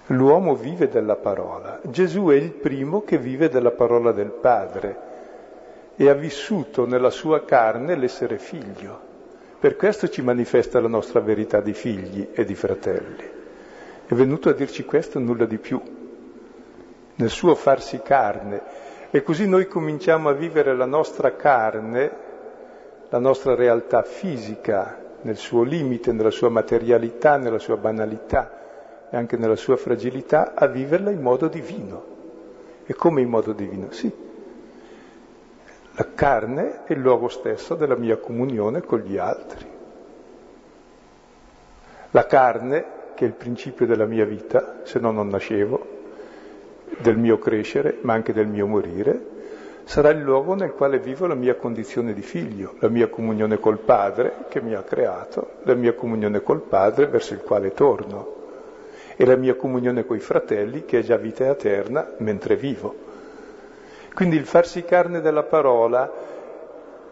[0.09, 1.81] L'uomo vive della parola.
[1.85, 4.99] Gesù è il primo che vive della parola del Padre
[5.97, 9.01] e ha vissuto nella sua carne l'essere figlio.
[9.59, 13.31] Per questo ci manifesta la nostra verità di figli e di fratelli.
[14.07, 15.81] È venuto a dirci questo e nulla di più.
[17.15, 22.24] Nel suo farsi carne, E così noi cominciamo a vivere la nostra carne,
[23.09, 29.37] la nostra realtà fisica, nel suo limite, nella sua materialità, nella sua banalità e anche
[29.37, 32.13] nella sua fragilità, a viverla in modo divino.
[32.85, 33.91] E come in modo divino?
[33.91, 34.13] Sì.
[35.97, 39.67] La carne è il luogo stesso della mia comunione con gli altri.
[42.11, 42.85] La carne,
[43.15, 45.93] che è il principio della mia vita, se no non nascevo,
[46.99, 49.33] del mio crescere, ma anche del mio morire,
[49.85, 53.79] sarà il luogo nel quale vivo la mia condizione di figlio, la mia comunione col
[53.79, 58.33] Padre che mi ha creato, la mia comunione col Padre verso il quale torno
[59.17, 62.95] e la mia comunione coi fratelli che è già vita eterna mentre vivo.
[64.15, 66.11] Quindi il farsi carne della parola,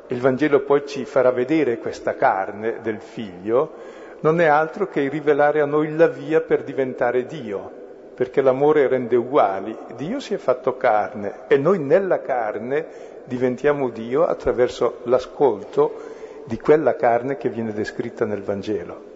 [0.07, 5.61] il Vangelo poi ci farà vedere questa carne del figlio, non è altro che rivelare
[5.61, 7.82] a noi la via per diventare Dio,
[8.15, 9.77] perché l'amore rende uguali.
[9.97, 12.87] Dio si è fatto carne e noi nella carne
[13.25, 16.11] diventiamo Dio attraverso l'ascolto
[16.45, 19.11] di quella carne che viene descritta nel Vangelo.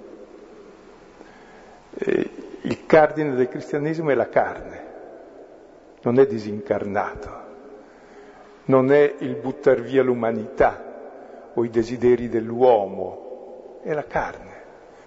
[1.98, 2.30] E
[2.62, 4.84] il cardine del cristianesimo è la carne,
[6.02, 7.44] non è disincarnato,
[8.66, 14.54] non è il buttar via l'umanità o i desideri dell'uomo, è la carne,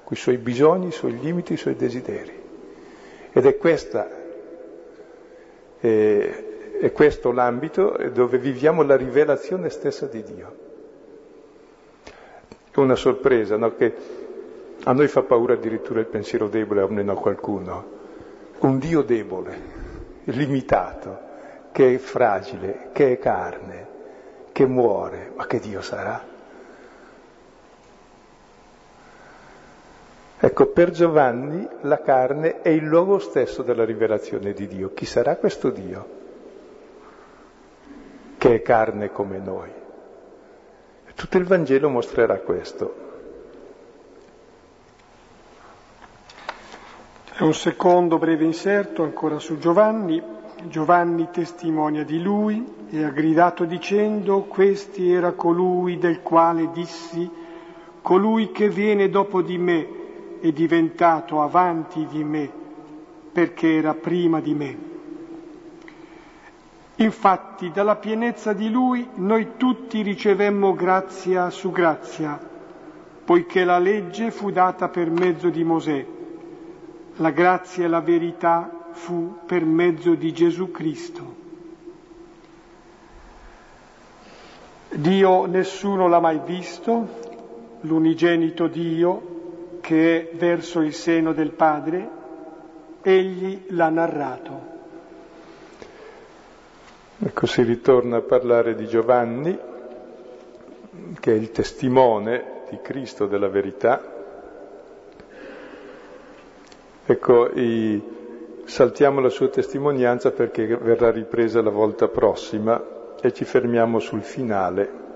[0.04, 2.39] con i suoi bisogni, i suoi limiti, i suoi desideri.
[3.32, 4.10] Ed è, questa,
[5.80, 10.56] eh, è questo l'ambito dove viviamo la rivelazione stessa di Dio.
[12.72, 13.76] È una sorpresa, no?
[13.76, 13.94] che
[14.84, 17.98] a noi fa paura addirittura il pensiero debole, almeno a qualcuno.
[18.60, 19.58] Un Dio debole,
[20.26, 21.20] limitato,
[21.72, 23.88] che è fragile, che è carne,
[24.52, 26.38] che muore, ma che Dio sarà?
[30.42, 34.94] Ecco, per Giovanni la carne è il luogo stesso della rivelazione di Dio.
[34.94, 36.18] Chi sarà questo Dio?
[38.38, 39.70] Che è carne come noi.
[41.14, 43.08] Tutto il Vangelo mostrerà questo.
[47.34, 50.24] È un secondo breve inserto ancora su Giovanni.
[50.64, 57.30] Giovanni testimonia di lui e ha gridato dicendo, questi era colui del quale dissi,
[58.02, 59.98] colui che viene dopo di me
[60.40, 62.50] è diventato avanti di me
[63.32, 64.78] perché era prima di me.
[66.96, 72.38] Infatti dalla pienezza di lui noi tutti ricevemmo grazia su grazia,
[73.24, 76.06] poiché la legge fu data per mezzo di Mosè,
[77.16, 81.38] la grazia e la verità fu per mezzo di Gesù Cristo.
[84.90, 87.08] Dio nessuno l'ha mai visto,
[87.82, 89.38] l'unigenito Dio
[89.80, 92.10] che è verso il seno del Padre,
[93.02, 94.78] egli l'ha narrato.
[97.22, 99.58] Ecco, si ritorna a parlare di Giovanni,
[101.20, 104.02] che è il testimone di Cristo della verità.
[107.06, 108.02] Ecco, i,
[108.66, 115.08] saltiamo la sua testimonianza perché verrà ripresa la volta prossima e ci fermiamo sul finale.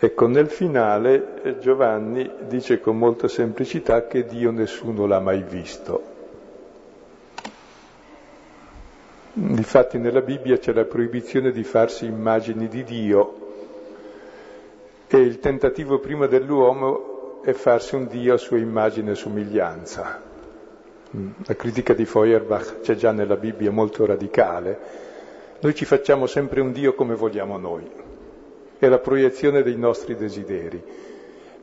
[0.00, 6.02] Ecco, nel finale eh, Giovanni dice con molta semplicità che Dio nessuno l'ha mai visto.
[9.32, 13.34] Difatti nella Bibbia c'è la proibizione di farsi immagini di Dio
[15.08, 20.22] e il tentativo prima dell'uomo è farsi un Dio a sua immagine e somiglianza.
[21.16, 24.78] Mm, la critica di Feuerbach c'è già nella Bibbia molto radicale.
[25.58, 28.07] Noi ci facciamo sempre un Dio come vogliamo noi
[28.78, 30.82] è la proiezione dei nostri desideri.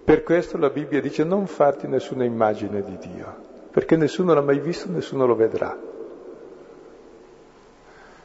[0.03, 3.35] Per questo la Bibbia dice non farti nessuna immagine di Dio,
[3.71, 5.75] perché nessuno l'ha mai visto, nessuno lo vedrà.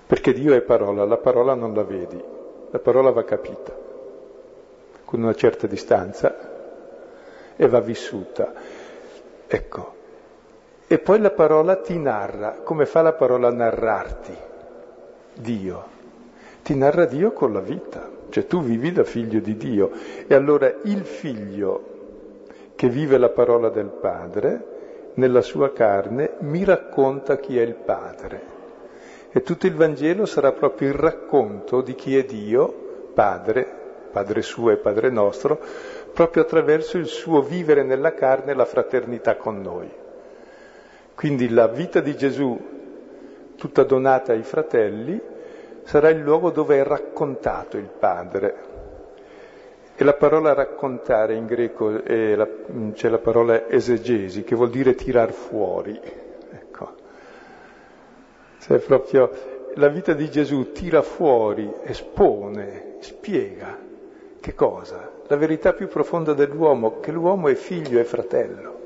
[0.06, 2.22] Perché Dio è parola, la parola non la vedi,
[2.70, 3.88] la parola va capita
[5.04, 6.36] con una certa distanza
[7.56, 8.52] e va vissuta.
[9.46, 9.94] Ecco.
[10.86, 14.36] E poi la parola ti narra, come fa la parola a narrarti?
[15.34, 15.84] Dio.
[16.62, 18.09] Ti narra Dio con la vita.
[18.30, 19.90] Cioè tu vivi da figlio di Dio
[20.26, 21.98] e allora il figlio
[22.76, 28.58] che vive la parola del Padre nella sua carne mi racconta chi è il Padre.
[29.32, 33.66] E tutto il Vangelo sarà proprio il racconto di chi è Dio, Padre,
[34.10, 35.60] Padre suo e Padre nostro,
[36.12, 39.88] proprio attraverso il suo vivere nella carne la fraternità con noi.
[41.14, 42.58] Quindi la vita di Gesù,
[43.56, 45.20] tutta donata ai fratelli,
[45.90, 48.54] sarà il luogo dove è raccontato il Padre.
[49.96, 52.48] E la parola raccontare in greco la,
[52.92, 56.00] c'è la parola esegesi, che vuol dire tirar fuori.
[56.52, 56.94] Ecco.
[58.60, 59.30] Cioè proprio
[59.74, 63.76] la vita di Gesù tira fuori, espone, spiega
[64.38, 65.10] che cosa?
[65.26, 68.78] La verità più profonda dell'uomo, che l'uomo è figlio e fratello.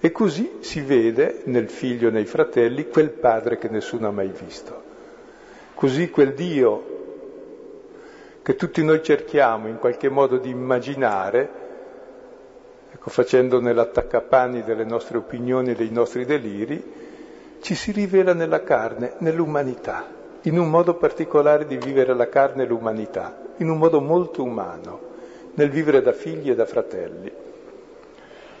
[0.00, 4.32] E così si vede nel figlio e nei fratelli quel padre che nessuno ha mai
[4.36, 4.90] visto.
[5.82, 6.84] Così quel Dio
[8.40, 11.48] che tutti noi cerchiamo in qualche modo di immaginare,
[12.92, 19.14] ecco, facendo nell'attaccapanni delle nostre opinioni e dei nostri deliri, ci si rivela nella carne,
[19.18, 20.06] nell'umanità,
[20.42, 25.00] in un modo particolare di vivere la carne e l'umanità, in un modo molto umano,
[25.54, 27.32] nel vivere da figli e da fratelli.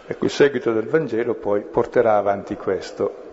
[0.08, 3.30] Ecco, il seguito del Vangelo poi porterà avanti questo.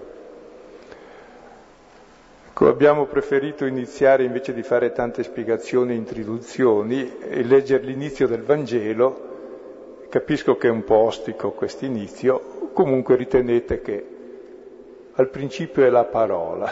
[2.62, 8.43] Ecco, abbiamo preferito iniziare invece di fare tante spiegazioni e introduzioni e leggere l'inizio del
[8.43, 10.07] Vangelo.
[10.10, 14.05] Capisco che è un po' ostico questo inizio, comunque ritenete che
[15.14, 16.70] al principio è la parola.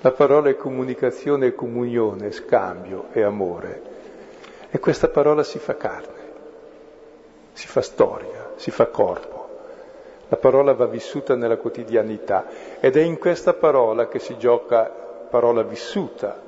[0.00, 3.82] La parola è comunicazione e comunione, scambio e amore.
[4.68, 6.26] E questa parola si fa carne
[7.52, 9.37] si fa storia, si fa corpo.
[10.28, 12.46] La parola va vissuta nella quotidianità
[12.80, 16.42] ed è in questa parola che si gioca, parola vissuta,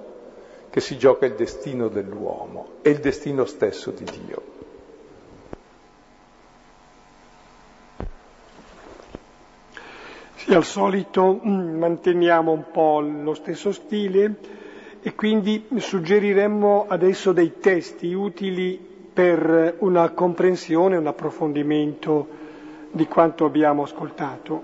[0.69, 4.43] che si gioca il destino dell'uomo e il destino stesso di Dio.
[10.35, 14.37] Sì, al solito mm, manteniamo un po' lo stesso stile
[15.03, 18.79] e quindi suggeriremmo adesso dei testi utili
[19.13, 22.40] per una comprensione, un approfondimento
[22.91, 24.63] di quanto abbiamo ascoltato.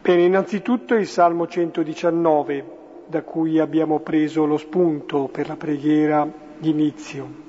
[0.00, 7.46] Bene, innanzitutto il Salmo 119, da cui abbiamo preso lo spunto per la preghiera d'inizio.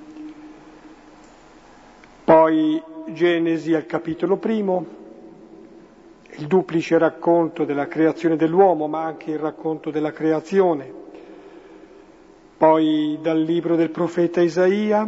[2.23, 4.85] Poi Genesi al capitolo primo,
[6.37, 10.99] il duplice racconto della creazione dell'uomo, ma anche il racconto della creazione
[12.59, 15.07] poi dal libro del profeta Isaia,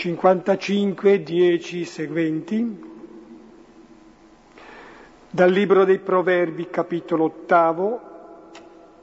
[0.00, 2.82] 55, 10 seguenti,
[5.28, 8.00] dal libro dei Proverbi, capitolo ottavo,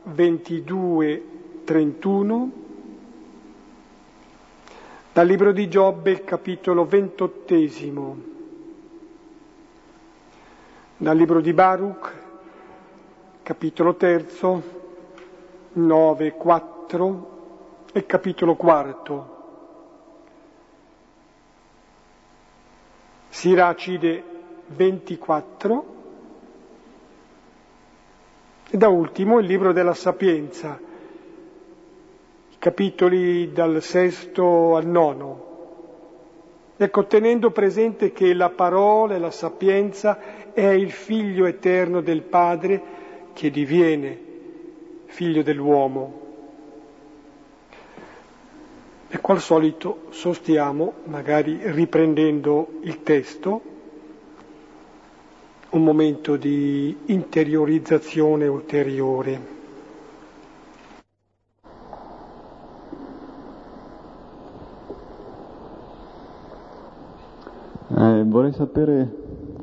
[0.06, 1.24] 22,
[1.66, 2.52] 31,
[5.14, 8.18] dal libro di Giobbe, capitolo ventottesimo,
[10.98, 12.14] dal libro di Baruch,
[13.44, 14.64] capitolo terzo,
[15.74, 17.36] 9, 4, 4
[17.92, 19.37] e capitolo 4.
[23.38, 24.24] Siracide
[24.66, 25.86] 24
[28.72, 30.80] e da ultimo il libro della Sapienza,
[32.50, 35.44] i capitoli dal sesto al nono.
[36.78, 42.82] Ecco, tenendo presente che la parola e la sapienza è il figlio eterno del Padre
[43.34, 44.20] che diviene
[45.06, 46.26] figlio dell'uomo.
[49.10, 53.62] Ecco, al solito sostiamo, magari riprendendo il testo,
[55.70, 59.56] un momento di interiorizzazione ulteriore.
[67.90, 69.10] Eh, vorrei sapere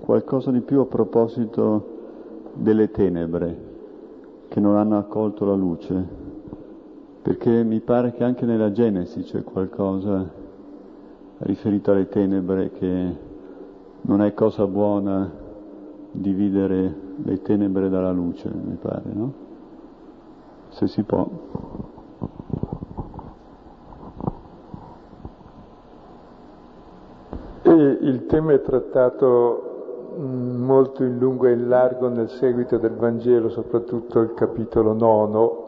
[0.01, 3.73] qualcosa di più a proposito delle tenebre
[4.49, 6.24] che non hanno accolto la luce
[7.25, 10.31] perché mi pare che anche nella Genesi c'è qualcosa
[11.39, 13.17] riferito alle tenebre che
[14.03, 15.33] non è cosa buona
[16.11, 16.95] dividere
[17.25, 19.33] le tenebre dalla luce, mi pare, no?
[20.69, 21.27] Se si può.
[27.63, 32.97] E il tema è trattato mm, molto in lungo e in largo nel seguito del
[32.97, 35.64] Vangelo, soprattutto il capitolo nono,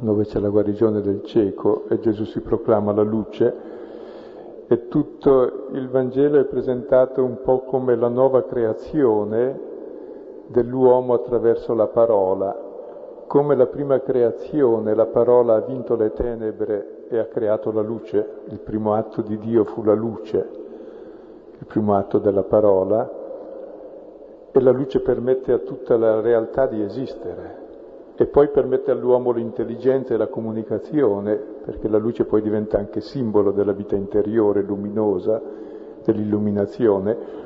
[0.00, 3.54] dove c'è la guarigione del cieco e Gesù si proclama la luce
[4.66, 9.60] e tutto il Vangelo è presentato un po' come la nuova creazione
[10.46, 12.70] dell'uomo attraverso la parola.
[13.26, 18.26] Come la prima creazione la parola ha vinto le tenebre e ha creato la luce,
[18.48, 20.48] il primo atto di Dio fu la luce,
[21.58, 23.10] il primo atto della parola,
[24.52, 27.61] e la luce permette a tutta la realtà di esistere
[28.14, 33.52] e poi permette all'uomo l'intelligenza e la comunicazione, perché la luce poi diventa anche simbolo
[33.52, 35.40] della vita interiore, luminosa,
[36.04, 37.40] dell'illuminazione.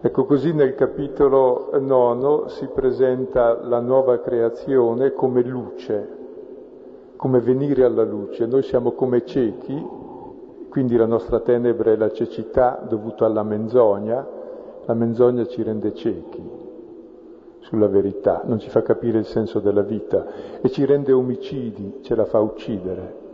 [0.00, 6.08] Ecco, così nel capitolo nono si presenta la nuova creazione come luce,
[7.16, 8.46] come venire alla luce.
[8.46, 9.86] Noi siamo come ciechi,
[10.70, 14.26] quindi la nostra tenebra è la cecità dovuta alla menzogna,
[14.84, 16.55] la menzogna ci rende ciechi
[17.66, 22.14] sulla verità, non ci fa capire il senso della vita e ci rende omicidi, ce
[22.14, 23.24] la fa uccidere.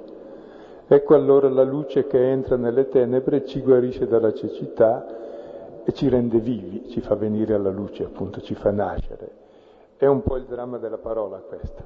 [0.89, 6.39] Ecco allora la luce che entra nelle tenebre ci guarisce dalla cecità e ci rende
[6.39, 9.41] vivi, ci fa venire alla luce, appunto, ci fa nascere.
[9.97, 11.83] È un po' il dramma della parola questa,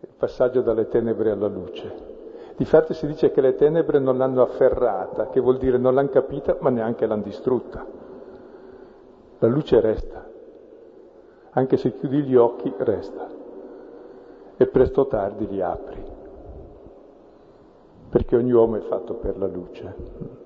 [0.00, 2.18] il passaggio dalle tenebre alla luce.
[2.56, 6.56] Difatti si dice che le tenebre non l'hanno afferrata, che vuol dire non l'hanno capita,
[6.58, 7.86] ma neanche l'hanno distrutta.
[9.38, 10.29] La luce resta,
[11.50, 13.28] anche se chiudi gli occhi resta
[14.56, 16.02] e presto o tardi li apri,
[18.10, 20.38] perché ogni uomo è fatto per la luce.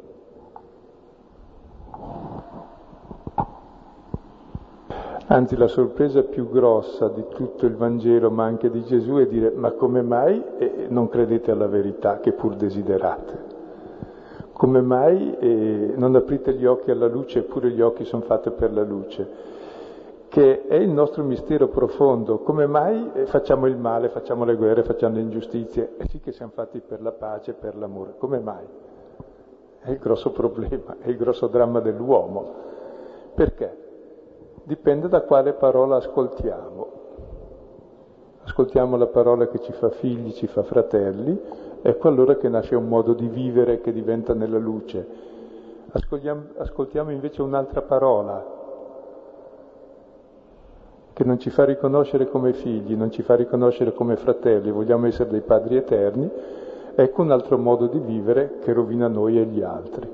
[5.26, 9.50] Anzi, la sorpresa più grossa di tutto il Vangelo, ma anche di Gesù, è dire
[9.50, 10.42] ma come mai
[10.88, 13.52] non credete alla verità che pur desiderate?
[14.52, 18.82] Come mai non aprite gli occhi alla luce, eppure gli occhi sono fatti per la
[18.84, 19.53] luce?
[20.34, 22.38] Che è il nostro mistero profondo.
[22.40, 25.94] Come mai eh, facciamo il male, facciamo le guerre, facciamo le ingiustizie?
[25.96, 28.16] E sì che siamo fatti per la pace, per l'amore.
[28.18, 28.66] Come mai?
[29.78, 32.52] È il grosso problema, è il grosso dramma dell'uomo.
[33.32, 33.82] Perché?
[34.64, 37.02] dipende da quale parola ascoltiamo.
[38.42, 41.40] Ascoltiamo la parola che ci fa figli, ci fa fratelli,
[41.80, 45.06] ecco allora che nasce un modo di vivere che diventa nella luce.
[45.92, 48.62] Ascoltiamo, ascoltiamo invece un'altra parola
[51.14, 55.30] che non ci fa riconoscere come figli, non ci fa riconoscere come fratelli, vogliamo essere
[55.30, 56.28] dei padri eterni,
[56.94, 60.08] ecco un altro modo di vivere che rovina noi e gli altri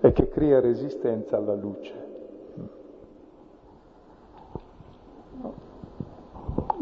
[0.00, 2.00] e che crea resistenza alla luce.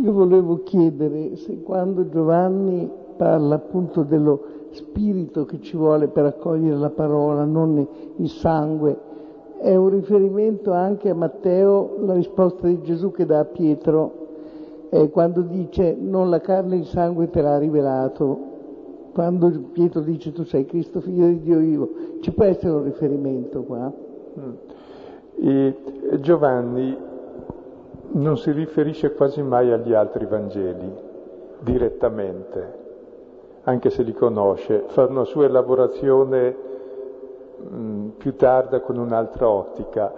[0.03, 6.77] Io volevo chiedere se quando Giovanni parla appunto dello spirito che ci vuole per accogliere
[6.77, 7.87] la parola, non
[8.17, 8.99] il sangue,
[9.61, 14.29] è un riferimento anche a Matteo, la risposta di Gesù che dà a Pietro,
[14.89, 18.49] eh, quando dice non la carne e il sangue te l'ha rivelato,
[19.13, 21.89] quando Pietro dice tu sei Cristo figlio di Dio vivo,
[22.21, 23.93] ci può essere un riferimento qua?
[24.39, 24.53] Mm.
[25.43, 25.77] E
[26.21, 26.97] Giovanni
[28.13, 30.91] non si riferisce quasi mai agli altri Vangeli
[31.61, 32.79] direttamente,
[33.65, 36.69] anche se li conosce, fa una sua elaborazione
[37.63, 40.13] mm, più tarda con un'altra ottica,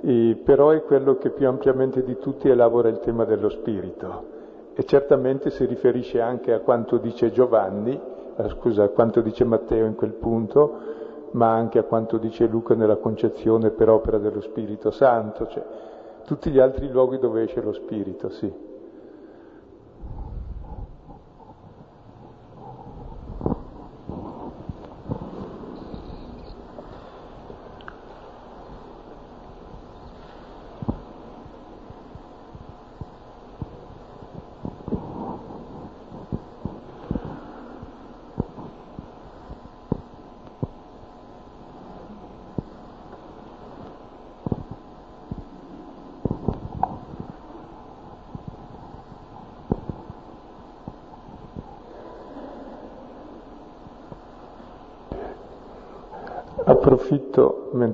[0.00, 4.34] e, però è quello che più ampiamente di tutti elabora il tema dello spirito
[4.78, 7.98] e certamente si riferisce anche a quanto dice Giovanni,
[8.36, 10.78] eh, scusa, a quanto dice Matteo in quel punto,
[11.30, 15.46] ma anche a quanto dice Luca nella concezione per opera dello Spirito Santo.
[15.46, 15.64] Cioè,
[16.26, 18.52] tutti gli altri luoghi dove esce lo spirito, sì.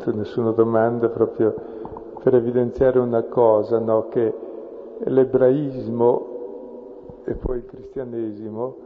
[0.04, 1.54] Mentre nessuno domanda, proprio
[2.24, 4.08] per evidenziare una cosa, no?
[4.08, 4.34] che
[5.04, 8.76] l'ebraismo e poi il cristianesimo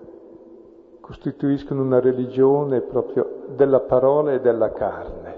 [1.01, 5.35] costituiscono una religione proprio della parola e della carne,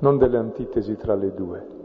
[0.00, 1.77] non delle antitesi tra le due.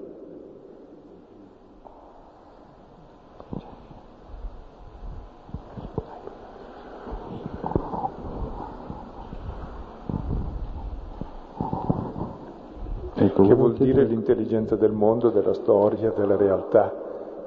[13.83, 16.91] Dire l'intelligenza del mondo, della storia, della realtà,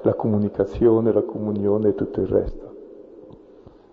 [0.01, 2.75] la comunicazione, la comunione e tutto il resto.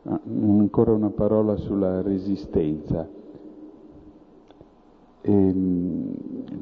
[0.05, 3.09] Ah, ancora una parola sulla resistenza.
[5.21, 6.15] E, ehm,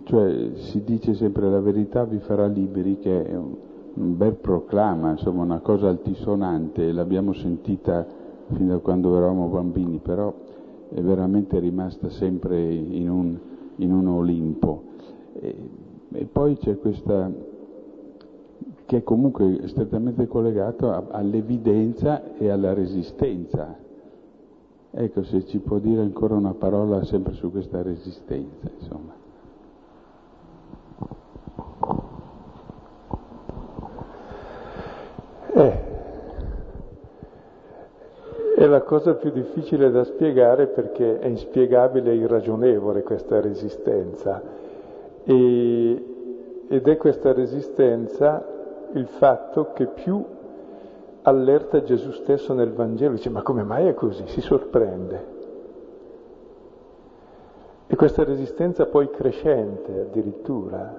[0.05, 3.55] cioè si dice sempre la verità vi farà liberi, che è un,
[3.95, 8.07] un bel proclama, insomma una cosa altisonante, l'abbiamo sentita
[8.53, 10.33] fin da quando eravamo bambini, però
[10.89, 13.39] è veramente rimasta sempre in un,
[13.77, 14.91] in un Olimpo.
[15.41, 15.57] E,
[16.13, 17.31] e poi c'è questa
[18.85, 23.75] che è comunque strettamente collegato all'evidenza e alla resistenza.
[24.91, 29.15] Ecco, se ci può dire ancora una parola sempre su questa resistenza, insomma.
[35.55, 35.91] Eh,
[38.57, 44.62] è la cosa più difficile da spiegare perché è inspiegabile e irragionevole questa resistenza.
[45.25, 46.07] E
[46.73, 48.43] ed è questa resistenza
[48.95, 50.25] il fatto che più
[51.21, 54.27] allerta Gesù stesso nel Vangelo, dice ma come mai è così?
[54.29, 55.27] Si sorprende.
[57.89, 60.99] E questa resistenza poi crescente addirittura.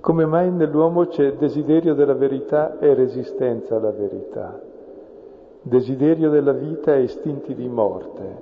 [0.00, 4.60] Come mai nell'uomo c'è desiderio della verità e resistenza alla verità?
[5.62, 8.36] Desiderio della vita e istinti di morte.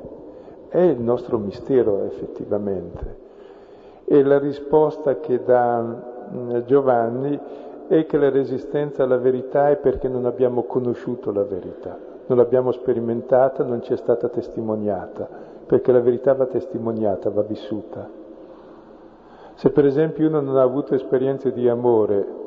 [0.66, 3.25] È il nostro mistero effettivamente.
[4.08, 7.38] E la risposta che dà mm, Giovanni
[7.88, 12.72] è che la resistenza alla verità è perché non abbiamo conosciuto la verità, non l'abbiamo
[12.72, 15.28] sperimentata, non ci è stata testimoniata,
[15.66, 18.08] perché la verità va testimoniata, va vissuta.
[19.54, 22.44] Se per esempio uno non ha avuto esperienze di amore,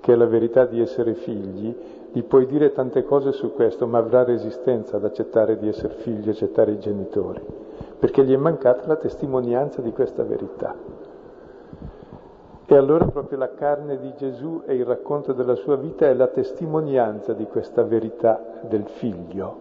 [0.00, 1.74] che è la verità di essere figli,
[2.12, 6.30] gli puoi dire tante cose su questo, ma avrà resistenza ad accettare di essere figlio,
[6.30, 7.40] accettare i genitori,
[7.98, 10.74] perché gli è mancata la testimonianza di questa verità.
[12.66, 16.28] E allora proprio la carne di Gesù e il racconto della sua vita è la
[16.28, 19.56] testimonianza di questa verità del figlio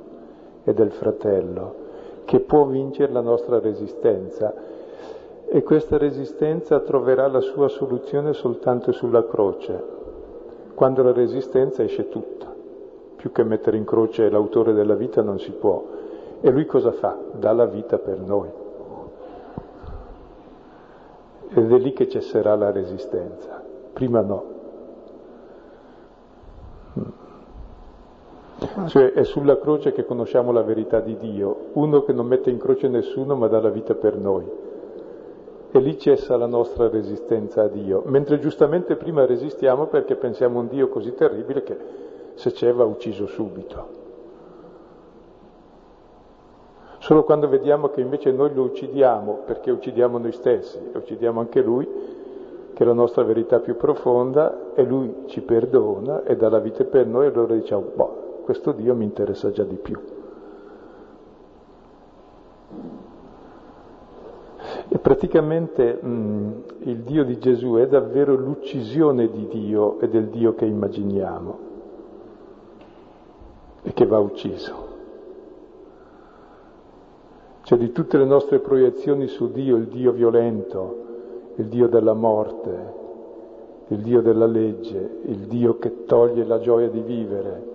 [0.64, 1.76] e del fratello,
[2.24, 4.54] che può vincere la nostra resistenza.
[5.46, 9.84] E questa resistenza troverà la sua soluzione soltanto sulla croce,
[10.74, 12.52] quando la resistenza esce tutta.
[13.18, 15.84] Più che mettere in croce l'autore della vita non si può.
[16.46, 17.18] E lui cosa fa?
[17.32, 18.50] Dà la vita per noi.
[21.48, 23.64] Ed è lì che cesserà la resistenza,
[23.94, 24.44] prima no.
[27.00, 27.04] Mm.
[28.88, 32.58] Cioè è sulla croce che conosciamo la verità di Dio, uno che non mette in
[32.58, 34.46] croce nessuno ma dà la vita per noi.
[35.72, 40.64] E lì cessa la nostra resistenza a Dio, mentre giustamente prima resistiamo perché pensiamo a
[40.64, 41.78] un Dio così terribile che
[42.34, 44.03] se c'è va ucciso subito.
[47.04, 51.62] Solo quando vediamo che invece noi lo uccidiamo perché uccidiamo noi stessi e uccidiamo anche
[51.62, 51.86] lui,
[52.74, 56.86] che è la nostra verità più profonda, e lui ci perdona e dà la vita
[56.86, 60.00] per noi, allora diciamo, boh, questo Dio mi interessa già di più.
[64.88, 70.56] E praticamente mh, il Dio di Gesù è davvero l'uccisione di Dio e del Dio
[70.56, 71.60] che immaginiamo
[73.82, 74.93] e che va ucciso
[77.64, 81.02] cioè di tutte le nostre proiezioni su Dio, il Dio violento,
[81.56, 83.02] il Dio della morte,
[83.88, 87.72] il Dio della legge, il Dio che toglie la gioia di vivere,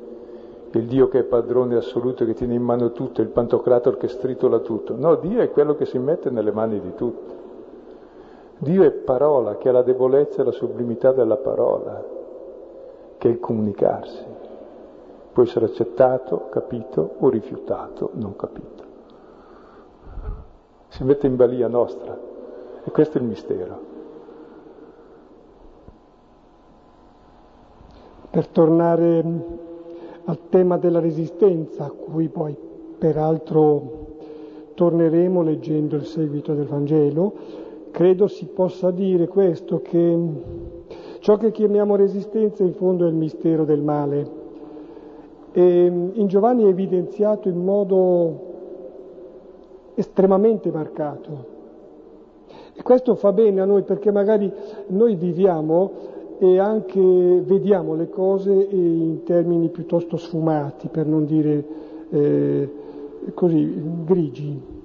[0.72, 4.58] il Dio che è padrone assoluto, che tiene in mano tutto, il pantocrator che stritola
[4.58, 4.94] tutto.
[4.94, 7.36] No, Dio è quello che si mette nelle mani di tutti.
[8.58, 12.04] Dio è parola, che ha la debolezza e la sublimità della parola,
[13.16, 14.24] che è il comunicarsi.
[15.32, 18.87] Può essere accettato, capito o rifiutato, non capito
[20.88, 22.18] si mette in balia nostra
[22.84, 23.96] e questo è il mistero.
[28.30, 29.24] Per tornare
[30.24, 32.56] al tema della resistenza, a cui poi
[32.98, 34.06] peraltro
[34.74, 37.32] torneremo leggendo il seguito del Vangelo,
[37.90, 40.18] credo si possa dire questo, che
[41.20, 44.36] ciò che chiamiamo resistenza in fondo è il mistero del male.
[45.52, 48.47] E in Giovanni è evidenziato in modo
[49.98, 51.56] estremamente marcato.
[52.74, 54.50] E questo fa bene a noi perché magari
[54.88, 55.90] noi viviamo
[56.38, 61.64] e anche vediamo le cose in termini piuttosto sfumati, per non dire
[62.10, 62.72] eh,
[63.34, 64.76] così, grigi.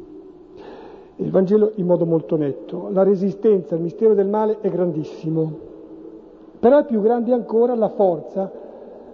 [1.18, 2.90] Il Vangelo in modo molto netto.
[2.92, 5.52] La resistenza al mistero del male è grandissimo,
[6.60, 8.52] però è più grande ancora la forza,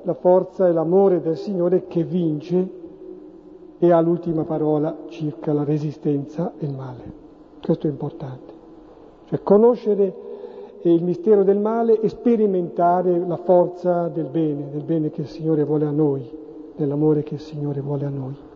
[0.04, 2.78] la forza e l'amore del Signore che vince
[3.80, 7.28] e ha l'ultima parola circa la resistenza e il male.
[7.62, 8.54] Questo è importante.
[9.26, 10.28] Cioè conoscere
[10.82, 15.64] il mistero del male e sperimentare la forza del bene, del bene che il Signore
[15.64, 16.30] vuole a noi,
[16.76, 18.48] dell'amore che il Signore vuole a noi.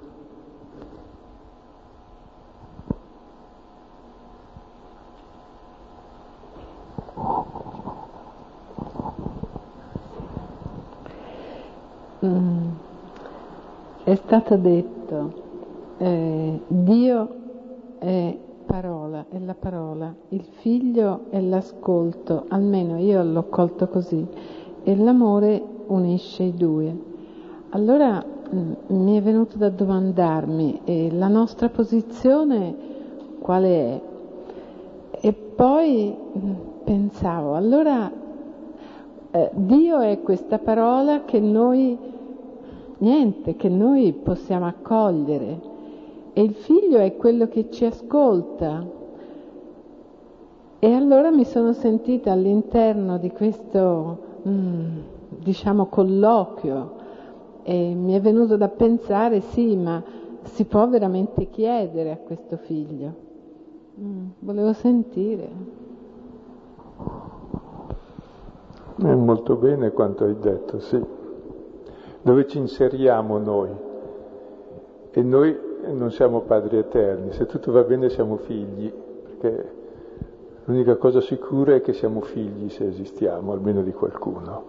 [12.26, 12.63] Mm.
[14.06, 15.34] È stato detto
[15.98, 17.30] eh, Dio
[18.00, 24.28] è parola, è la parola, il figlio è l'ascolto, almeno io l'ho colto così,
[24.84, 26.94] e l'amore unisce i due.
[27.70, 32.76] Allora mh, mm, mi è venuto da domandarmi, eh, la nostra posizione
[33.40, 34.02] quale è?
[35.22, 38.12] E poi mh, mm, pensavo, allora
[39.32, 42.12] eh, Dio è questa parola che noi
[43.04, 45.60] niente che noi possiamo accogliere
[46.34, 48.86] e il figlio è quello che ci ascolta
[50.80, 54.98] E allora mi sono sentita all'interno di questo, mm,
[55.30, 56.92] diciamo, colloquio
[57.64, 60.04] e mi è venuto da pensare, sì, ma
[60.42, 63.14] si può veramente chiedere a questo figlio?
[64.02, 65.48] Mm, volevo sentire.
[68.98, 71.00] È molto bene quanto hai detto, sì.
[72.24, 73.70] Dove ci inseriamo noi?
[75.12, 75.60] E noi
[75.92, 79.72] non siamo padri eterni, se tutto va bene siamo figli, perché
[80.64, 84.64] l'unica cosa sicura è che siamo figli se esistiamo, almeno di qualcuno.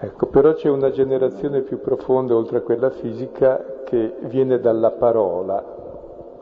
[0.00, 5.64] Ecco, però c'è una generazione più profonda, oltre a quella fisica, che viene dalla parola,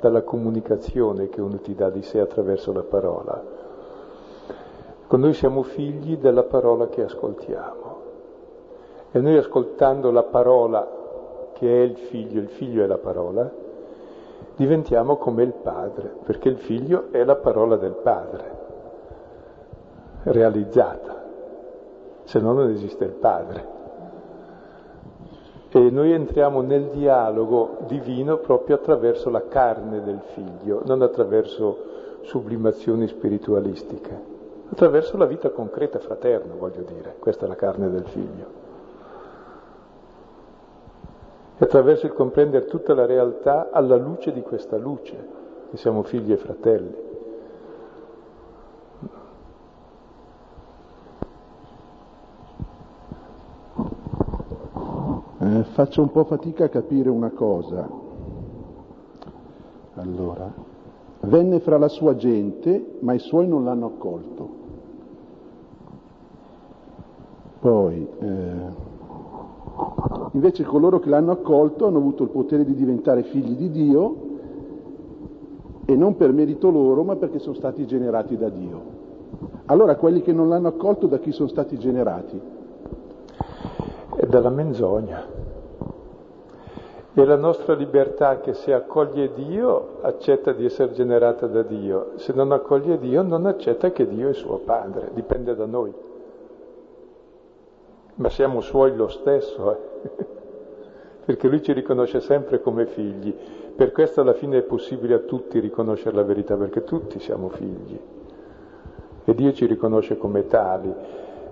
[0.01, 3.43] dalla comunicazione che uno ti dà di sé attraverso la parola.
[5.07, 7.90] Con noi siamo figli della parola che ascoltiamo.
[9.13, 10.89] E noi ascoltando la parola
[11.55, 13.51] che è il figlio, il figlio è la parola,
[14.57, 18.59] diventiamo come il padre, perché il figlio è la parola del padre,
[20.25, 21.21] realizzata
[22.31, 23.79] se no non esiste il Padre.
[25.73, 31.89] E noi entriamo nel dialogo divino proprio attraverso la carne del figlio, non attraverso
[32.23, 34.21] sublimazioni spiritualistiche,
[34.71, 38.60] attraverso la vita concreta fraterna, voglio dire, questa è la carne del figlio.
[41.61, 45.29] E attraverso il comprendere tutta la realtà alla luce di questa luce,
[45.69, 46.95] che siamo figli e fratelli.
[55.39, 57.87] Eh, faccio un po' fatica a capire una cosa.
[59.97, 60.51] Allora,
[61.21, 64.49] venne fra la sua gente, ma i suoi non l'hanno accolto.
[67.61, 68.80] Poi, eh,
[70.33, 74.17] invece coloro che l'hanno accolto hanno avuto il potere di diventare figli di Dio
[75.85, 78.99] e non per merito loro, ma perché sono stati generati da Dio.
[79.67, 82.59] Allora quelli che non l'hanno accolto da chi sono stati generati?
[84.21, 85.25] è dalla menzogna.
[87.13, 92.33] E la nostra libertà che se accoglie Dio accetta di essere generata da Dio, se
[92.35, 95.93] non accoglie Dio non accetta che Dio è suo padre, dipende da noi.
[98.21, 100.11] Ma siamo suoi lo stesso, eh?
[101.25, 103.35] perché lui ci riconosce sempre come figli.
[103.75, 107.99] Per questo alla fine è possibile a tutti riconoscere la verità, perché tutti siamo figli.
[109.25, 110.93] E Dio ci riconosce come tali.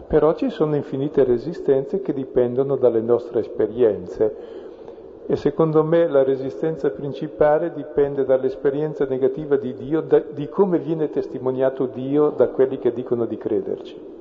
[0.07, 4.37] Però ci sono infinite resistenze che dipendono dalle nostre esperienze
[5.27, 11.11] e secondo me la resistenza principale dipende dall'esperienza negativa di Dio, da, di come viene
[11.11, 14.18] testimoniato Dio da quelli che dicono di crederci.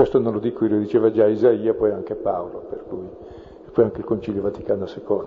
[0.00, 3.06] Questo non lo dico io, lo diceva già Isaia, poi anche Paolo, per cui,
[3.66, 5.26] e poi anche il Concilio Vaticano II.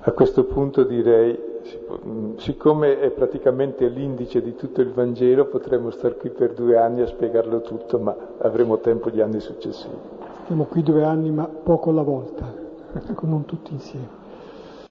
[0.00, 1.38] A questo punto direi,
[2.38, 7.06] siccome è praticamente l'indice di tutto il Vangelo, potremmo stare qui per due anni a
[7.06, 9.94] spiegarlo tutto, ma avremo tempo gli anni successivi.
[10.42, 12.52] Stiamo qui due anni, ma poco alla volta,
[13.20, 14.25] non tutti insieme.